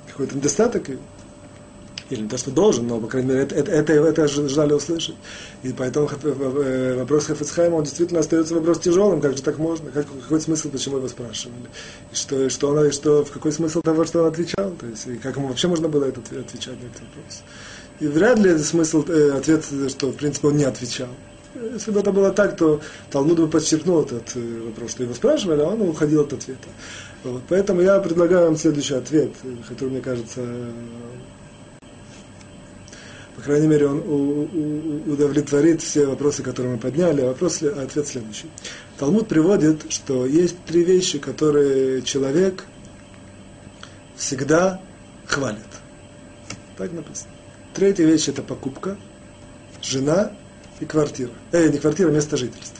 [0.08, 0.82] какой-то недостаток,
[2.10, 5.16] или не то, что должен, но, по крайней мере, это, это, это, ждали услышать.
[5.62, 10.06] И поэтому э, вопрос Хафицхайма, он действительно остается вопрос тяжелым, как же так можно, как,
[10.22, 11.56] какой смысл, почему его спрашивали,
[12.12, 14.86] и что, и что, он, и что в какой смысл того, что он отвечал, то
[14.86, 17.42] есть, и как ему вообще можно было это, отвечать на этот вопрос.
[18.00, 21.08] И вряд ли смысл, э, ответ, что, в принципе, он не отвечал.
[21.54, 22.80] Если бы это было так, то
[23.10, 26.68] Талмуд бы подчеркнул этот э, вопрос, что его спрашивали, а он уходил от ответа.
[27.22, 27.42] Вот.
[27.48, 29.30] Поэтому я предлагаю вам следующий ответ,
[29.68, 30.42] который, мне кажется,
[33.42, 33.98] крайней мере, он
[35.06, 37.22] удовлетворит все вопросы, которые мы подняли.
[37.22, 38.46] А вопрос, ответ следующий.
[38.98, 42.64] Талмуд приводит, что есть три вещи, которые человек
[44.16, 44.80] всегда
[45.26, 45.58] хвалит.
[46.76, 47.30] Так написано.
[47.74, 48.96] Третья вещь– это покупка,
[49.82, 50.32] жена
[50.80, 51.30] и квартира.
[51.50, 52.78] Э, не квартира, а место жительства.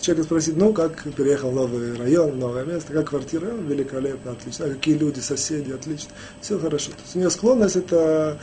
[0.00, 4.68] Человек спросит, ну, как переехал в новый район, новое место, как квартира, великолепно, отлично, а
[4.68, 6.10] какие люди, соседи, отлично,
[6.42, 6.90] все хорошо.
[6.90, 8.38] То есть у нее склонность это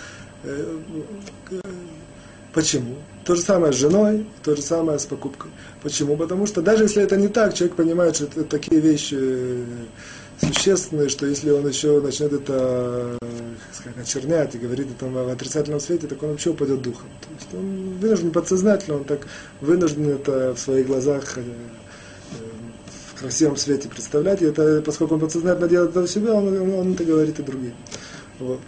[2.53, 2.95] почему?
[3.25, 5.51] То же самое с женой, то же самое с покупкой.
[5.83, 6.17] Почему?
[6.17, 9.63] Потому что даже если это не так, человек понимает, что это такие вещи э,
[10.39, 13.17] существенные, что если он еще начнет это
[13.71, 17.09] сказать, очернять и говорит это в отрицательном свете, так он вообще упадет духом.
[17.21, 19.27] То есть он вынужден подсознательно, он так
[19.61, 21.43] вынужден это в своих глазах э,
[23.13, 26.93] в красивом свете представлять, и это, поскольку он подсознательно делает это в себя, он, он
[26.93, 27.73] это говорит и другим.
[28.39, 28.59] Вот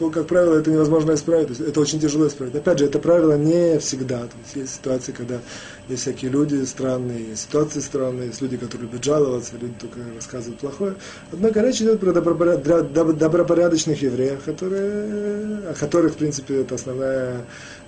[0.00, 2.54] поскольку, как правило, это невозможно исправить, есть это очень тяжело исправить.
[2.54, 4.20] Опять же, это правило не всегда.
[4.20, 5.40] То есть есть ситуации, когда
[5.88, 10.58] есть всякие люди странные, есть ситуации странные, есть люди, которые любят жаловаться, люди только рассказывают
[10.60, 10.94] плохое.
[11.32, 17.44] Однако речь идет про добропорядочных евреев, которые, о которых, в принципе, это основная,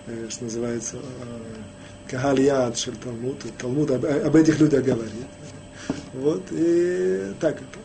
[0.07, 5.13] э, что называется, э, кагалияд, Талмуд, Талмуд об, об этих людях говорит.
[6.13, 7.79] Вот, и так это.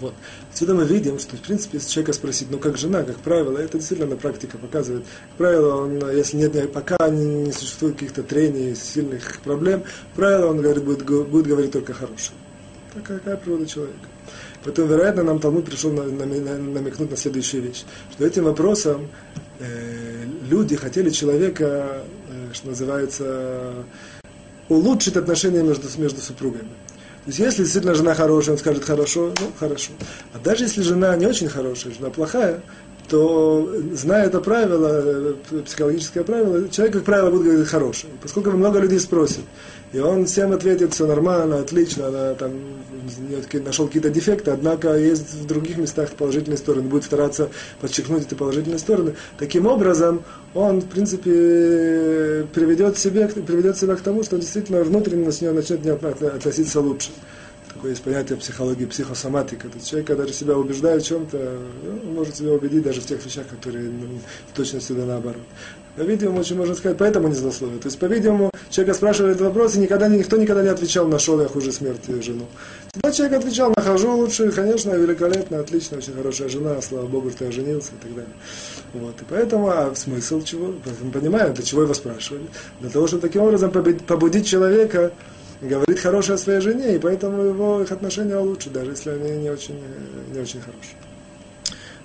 [0.00, 0.14] Вот.
[0.56, 3.76] Отсюда мы видим, что, в принципе, если человека спросить, ну, как жена, как правило, это
[3.76, 5.04] действительно практика показывает.
[5.04, 9.84] Как правило, он, если нет, пока не, не существует каких-то трений, сильных проблем,
[10.14, 12.38] правило, он говорит, будет, будет говорить только хорошее.
[12.94, 13.98] Такая, какая природа человека.
[14.64, 19.10] Поэтому, вероятно, нам Талмуд пришел на, на, на, намекнуть на следующую вещь, что этим вопросом
[19.58, 22.00] э, люди хотели человека,
[22.30, 23.74] э, что называется,
[24.70, 26.70] улучшить отношения между, между супругами.
[27.26, 29.90] То есть, если действительно жена хорошая, он скажет хорошо, ну, хорошо.
[30.32, 32.60] А даже если жена не очень хорошая, жена плохая,
[33.08, 35.02] то, зная это правило,
[35.50, 38.08] э, психологическое правило, человек, как правило, будет говорить хороший.
[38.22, 39.42] Поскольку много людей спросят,
[39.92, 42.52] и он всем ответит, все нормально, отлично, она там
[43.64, 47.48] нашел какие-то дефекты, однако есть в других местах положительные стороны, будет стараться
[47.80, 49.14] подчеркнуть эти положительные стороны.
[49.38, 50.22] Таким образом,
[50.54, 55.86] он, в принципе, приведет, себе, приведет себя к тому, что действительно внутренне с нее начнет
[55.86, 57.10] относиться лучше.
[57.76, 59.68] Такое есть понятие психологии, психосоматика.
[59.68, 63.22] То есть человек, когда себя убеждает в чем-то, ну, может себя убедить даже в тех
[63.22, 64.18] вещах, которые ну,
[64.50, 65.42] в точности да наоборот.
[65.94, 67.78] По-видимому, очень можно сказать, поэтому не злословие.
[67.78, 71.48] То есть, по-видимому, человека спрашивали этот вопрос, и никогда, никто никогда не отвечал, нашел я
[71.48, 72.46] хуже смерти жену.
[72.92, 77.52] Всегда человек отвечал, нахожу лучше, конечно, великолепно, отлично, очень хорошая жена, слава Богу, что я
[77.52, 78.34] женился и так далее.
[78.94, 79.20] Вот.
[79.20, 80.74] И поэтому, а смысл чего?
[81.02, 82.46] Мы понимаем, для чего его спрашивали.
[82.80, 85.12] Для того, чтобы таким образом побудить человека
[85.60, 89.50] говорить хорошее о своей жене, и поэтому его их отношения улучшат, даже если они не
[89.50, 89.78] очень,
[90.32, 90.96] не очень хорошие.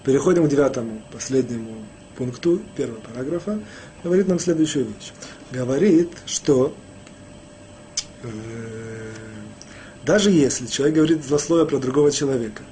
[0.04, 1.86] Переходим к девятому, последнему
[2.18, 3.60] пункту первого параграфа,
[4.04, 5.12] говорит нам следующую вещь.
[5.52, 6.74] Говорит, что
[8.24, 8.30] э,
[10.06, 12.64] даже если человек говорит злословие про другого человека,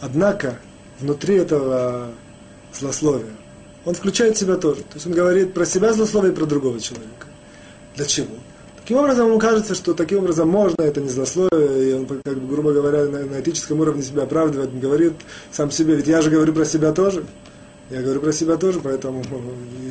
[0.00, 0.58] однако
[1.00, 2.10] внутри этого
[2.72, 3.32] злословия
[3.84, 4.82] он включает себя тоже.
[4.82, 7.26] То есть он говорит про себя злословие и про другого человека.
[7.96, 8.34] Для чего?
[8.88, 12.54] Таким образом, ему кажется, что таким образом можно, это не злословие, и он, как бы,
[12.54, 15.12] грубо говоря, на, на этическом уровне себя оправдывает, говорит
[15.52, 17.26] сам себе, ведь я же говорю про себя тоже.
[17.90, 19.22] Я говорю про себя тоже, поэтому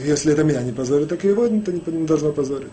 [0.04, 2.72] если это меня не позорит, так и его это не, не должно позорить.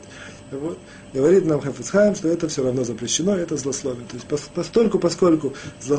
[0.50, 0.78] Вот.
[1.12, 4.06] Говорит нам Хафицхайм, что это все равно запрещено, это злословие.
[4.08, 5.52] То есть постольку, поскольку
[5.82, 5.98] зло,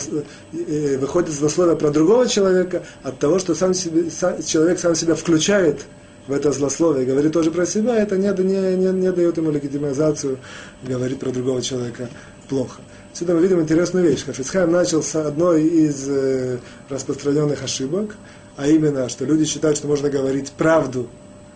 [0.53, 5.13] э, выходит злословие про другого человека, от того, что сам себе, сам, человек сам себя
[5.13, 5.85] включает
[6.27, 10.39] в это злословие, говорит тоже про себя, это не, не, не, не дает ему легитимизацию
[10.83, 12.09] говорить про другого человека
[12.49, 12.81] плохо.
[13.13, 14.25] Сюда мы видим интересную вещь.
[14.25, 16.57] Хафицхайм начал с одной из э,
[16.89, 18.15] распространенных ошибок–
[18.57, 21.07] а именно, что люди считают, что можно говорить правду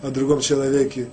[0.02, 1.08] о другом человеке,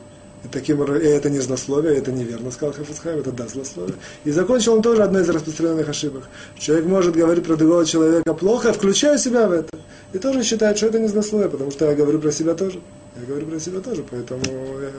[0.45, 3.95] и, таким, и это не злословие, это неверно, сказал Хафицхайм, это да, злословие.
[4.25, 6.25] И закончил он тоже одной из распространенных ошибок.
[6.59, 9.77] Человек может говорить про другого человека плохо, включая себя в это.
[10.13, 12.81] И тоже считает, что это не злословие, потому что я говорю про себя тоже.
[13.19, 14.91] Я говорю про себя тоже, поэтому я,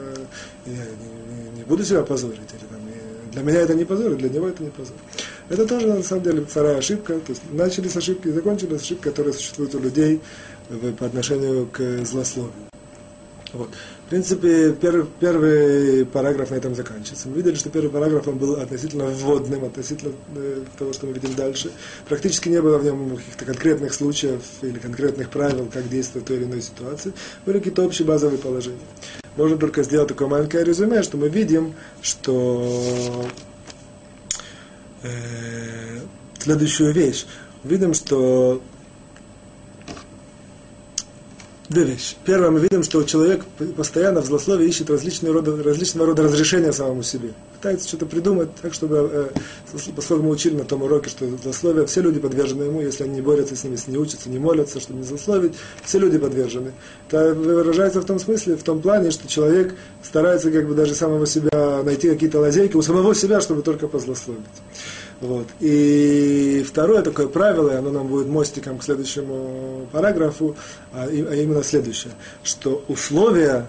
[0.66, 2.38] я не, не, буду себя позорить.
[2.52, 2.80] Или, там,
[3.32, 4.96] для меня это не позор, для него это не позор.
[5.48, 7.14] Это тоже, на самом деле, вторая ошибка.
[7.20, 10.20] То есть начали с ошибки и закончили с ошибкой, которая существует у людей
[10.98, 12.67] по отношению к злословию.
[13.52, 13.70] Вот.
[14.06, 17.28] В принципе, первый, первый параграф на этом заканчивается.
[17.28, 21.34] Мы видели, что первый параграф он был относительно вводным, относительно э, того, что мы видим
[21.34, 21.70] дальше.
[22.08, 26.38] Практически не было в нем каких-то конкретных случаев или конкретных правил, как действовать в той
[26.38, 27.12] или иной ситуации.
[27.46, 28.78] Были какие-то общие базовые положения.
[29.36, 33.26] Можно только сделать такое маленькое резюме, что мы видим, что
[35.02, 36.00] э,
[36.38, 37.26] следующую вещь.
[37.64, 38.62] Видим, что
[41.68, 42.16] Две вещи.
[42.24, 43.44] Первое, мы видим, что человек
[43.76, 47.34] постоянно в злословии ищет различные рода, различного рода разрешения самому себе.
[47.58, 49.28] Пытается что-то придумать так, чтобы, э,
[49.94, 53.20] поскольку мы учили на том уроке, что злословие, все люди подвержены ему, если они не
[53.20, 55.52] борются с ними, если не учатся, не молятся, чтобы не злословить,
[55.84, 56.72] все люди подвержены.
[57.06, 61.26] Это выражается в том смысле, в том плане, что человек старается как бы даже самого
[61.26, 64.40] себя найти какие-то лазейки у самого себя, чтобы только позлословить.
[65.20, 65.48] Вот.
[65.58, 70.54] И второе такое правило, и оно нам будет мостиком к следующему параграфу,
[70.92, 72.12] а, а именно следующее,
[72.44, 73.66] что условия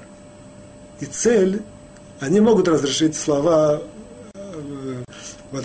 [1.00, 1.62] и цель,
[2.20, 3.82] они могут разрешить слова
[4.36, 5.04] э,
[5.52, 5.60] по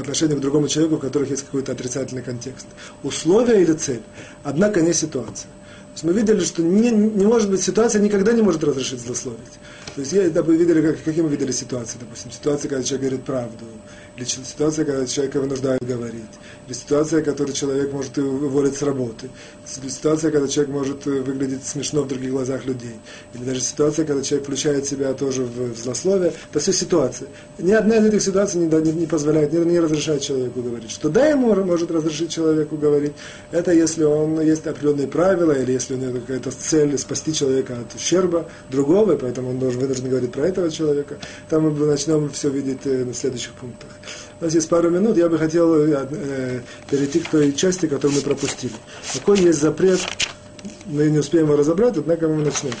[0.00, 2.66] отношению, к другому человеку, у которых есть какой-то отрицательный контекст.
[3.04, 4.02] Условия или цель,
[4.42, 5.48] однако не ситуация.
[5.48, 9.58] То есть мы видели, что не, не может быть ситуация никогда не может разрешить злословить.
[9.94, 13.26] То есть я, да, видели, как, какие мы видели ситуации, допустим, ситуация, когда человек говорит
[13.26, 13.64] правду,
[14.18, 16.24] или ситуация, когда человека вынуждают говорить,
[16.66, 19.30] или ситуация, когда человек может уволить с работы,
[19.80, 22.96] или ситуация, когда человек может выглядеть смешно в других глазах людей,
[23.34, 27.28] или даже ситуация, когда человек включает себя тоже в, злословие, это все ситуации.
[27.58, 30.90] Ни одна из этих ситуаций не, не, не позволяет, не, не разрешает человеку говорить.
[30.90, 33.12] Что да, ему может разрешить человеку говорить,
[33.52, 37.94] это если он есть определенные правила, или если у него какая-то цель спасти человека от
[37.94, 41.18] ущерба другого, поэтому он должен, вынужден говорить про этого человека.
[41.48, 43.90] Там мы начнем все видеть э, на следующих пунктах.
[44.40, 48.22] У нас есть пару минут, я бы хотел э, перейти к той части, которую мы
[48.22, 48.72] пропустили.
[49.12, 50.00] Какой есть запрет,
[50.86, 52.72] мы не успеем его разобрать, однако мы начнем.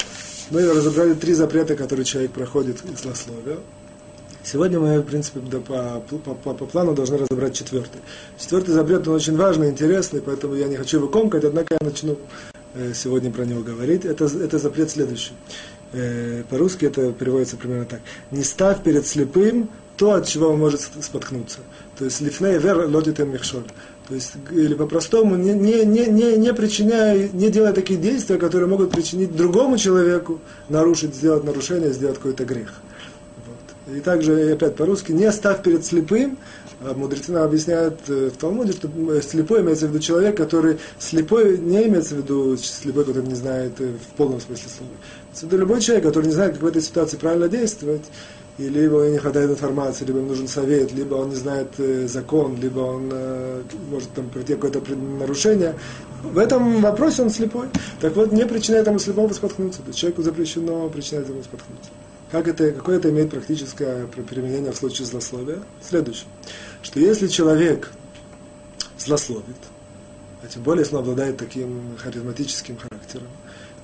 [0.50, 3.58] Мы разобрали три запрета, которые человек проходит из злословия.
[4.44, 8.00] Сегодня мы, в принципе, по, по, по, по плану должны разобрать четвертый.
[8.38, 12.16] Четвертый запрет, он очень важный, интересный, поэтому я не хочу его комкать, однако я начну
[12.74, 14.04] э, сегодня про него говорить.
[14.04, 15.32] Это, это запрет следующий.
[15.92, 18.00] Э, по-русски это переводится примерно так.
[18.30, 21.58] Не ставь перед слепым то, от чего он может споткнуться.
[21.98, 23.64] То есть лифней вер лодит михшоль.
[24.08, 28.66] То есть, или по-простому, не, не, не, не, не причиняя, не делая такие действия, которые
[28.66, 30.40] могут причинить другому человеку,
[30.70, 32.72] нарушить, сделать нарушение, сделать какой-то грех.
[33.94, 36.38] И также, опять по-русски, не ставь перед слепым,
[36.80, 38.88] а мудрецы нам объясняют э, в Талмуде, что
[39.20, 43.72] слепой имеется в виду человек, который слепой не имеется в виду слепой, который не знает
[43.80, 44.92] э, в полном смысле слова.
[45.42, 48.04] Это любой человек, который не знает, как в этой ситуации правильно действовать,
[48.58, 52.60] и либо не хватает информации, либо ему нужен совет, либо он не знает э, закон,
[52.60, 55.76] либо он э, может там прийти какое-то нарушение.
[56.24, 57.68] В этом вопросе он слепой.
[58.00, 59.80] Так вот, не причиняет ему слепому споткнуться.
[59.82, 61.90] То человеку запрещено причинять ему споткнуться.
[62.32, 65.60] Как это, какое это имеет практическое применение в случае злословия?
[65.80, 66.26] Следующее,
[66.82, 67.92] что если человек
[68.98, 69.56] злословит,
[70.42, 73.28] а тем более если он обладает таким харизматическим характером,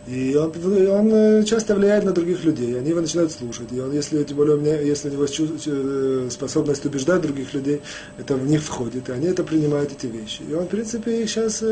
[0.07, 0.52] и он,
[0.88, 3.72] он э, часто влияет на других людей, они его начинают слушать.
[3.72, 7.80] И он, если, тем более, у меня, если у него э, способность убеждать других людей,
[8.18, 10.42] это в них входит, и они это принимают, эти вещи.
[10.48, 11.62] И он, в принципе, сейчас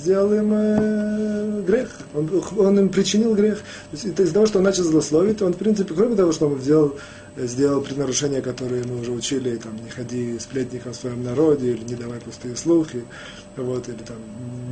[0.00, 1.88] сделал им э, грех.
[2.14, 3.58] Он, он им причинил грех.
[3.58, 6.60] То есть, из-за того, что он начал злословить, он, в принципе, кроме того, что он
[6.60, 6.96] сделал,
[7.36, 11.94] сделал преднарушения, которые мы уже учили, там, не ходи сплетником в своем народе, или не
[11.94, 13.04] давай пустые слухи,
[13.56, 14.16] вот, или там,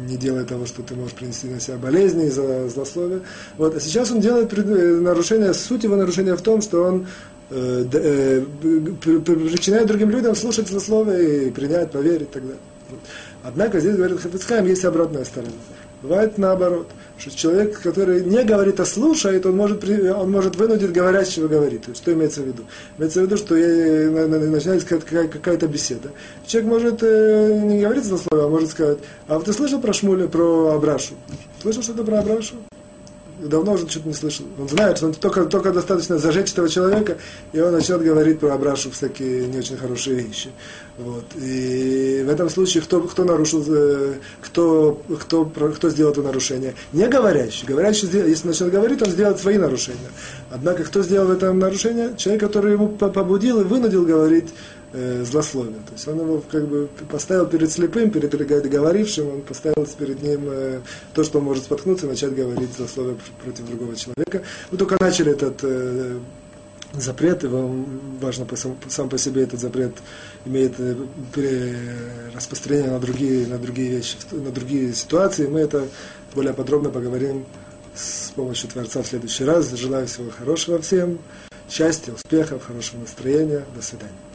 [0.07, 3.21] не делай того, что ты можешь принести на себя болезни из-за злословия.
[3.57, 3.77] Вот.
[3.77, 4.63] А сейчас он делает э,
[5.01, 7.07] нарушение, суть его нарушения в том, что он
[7.51, 12.61] э, э, причиняет другим людям слушать злословие и принять, поверить и так далее.
[13.49, 15.53] Однако здесь, говорит Хафицхайм, есть обратная сторона.
[16.03, 16.87] Бывает наоборот,
[17.17, 21.83] что человек, который не говорит, а слушает, он может, он может вынудить говорящего говорить.
[21.83, 22.65] То есть, что имеется в виду?
[22.99, 26.11] Имеется в виду, что начинается какая-то беседа.
[26.47, 29.95] Человек может э, не говорить за слово, а может сказать, а вот ты слышал про
[29.95, 31.15] Шмуля, про Абрашу?
[31.63, 32.55] Слышал что-то про Абрашу?
[33.39, 34.47] Давно уже что-то не слышал.
[34.59, 37.19] Он знает, что он только, только достаточно зажечь этого человека,
[37.53, 40.51] и он начнет говорить про Абрашу всякие не очень хорошие вещи.
[40.99, 41.25] Вот.
[41.37, 46.75] И в этом случае кто, кто нарушил, э, кто, кто, кто сделал это нарушение?
[46.93, 47.67] Не говорящий.
[47.67, 50.11] Говорящий, если начнет говорить, он сделает свои нарушения.
[50.51, 52.15] Однако, кто сделал это нарушение?
[52.17, 54.49] Человек, который ему побудил и вынудил говорить
[54.93, 55.81] э.
[55.87, 58.35] То есть он его как бы поставил перед слепым, перед
[58.71, 60.81] говорившим, он поставил перед ним э,
[61.15, 64.43] то, что он может споткнуться и начать говорить злословие против другого человека.
[64.71, 66.19] Мы только начали этот э,
[66.95, 69.93] запрет, и вам важно сам, сам по себе этот запрет
[70.45, 70.97] имеет э,
[72.35, 75.47] распространение на другие, на другие вещи, на другие ситуации.
[75.47, 75.87] Мы это
[76.35, 77.45] более подробно поговорим
[77.95, 79.71] с помощью Творца в следующий раз.
[79.73, 81.19] Желаю всего хорошего всем,
[81.69, 83.65] счастья, успехов, хорошего настроения.
[83.75, 84.28] До свидания.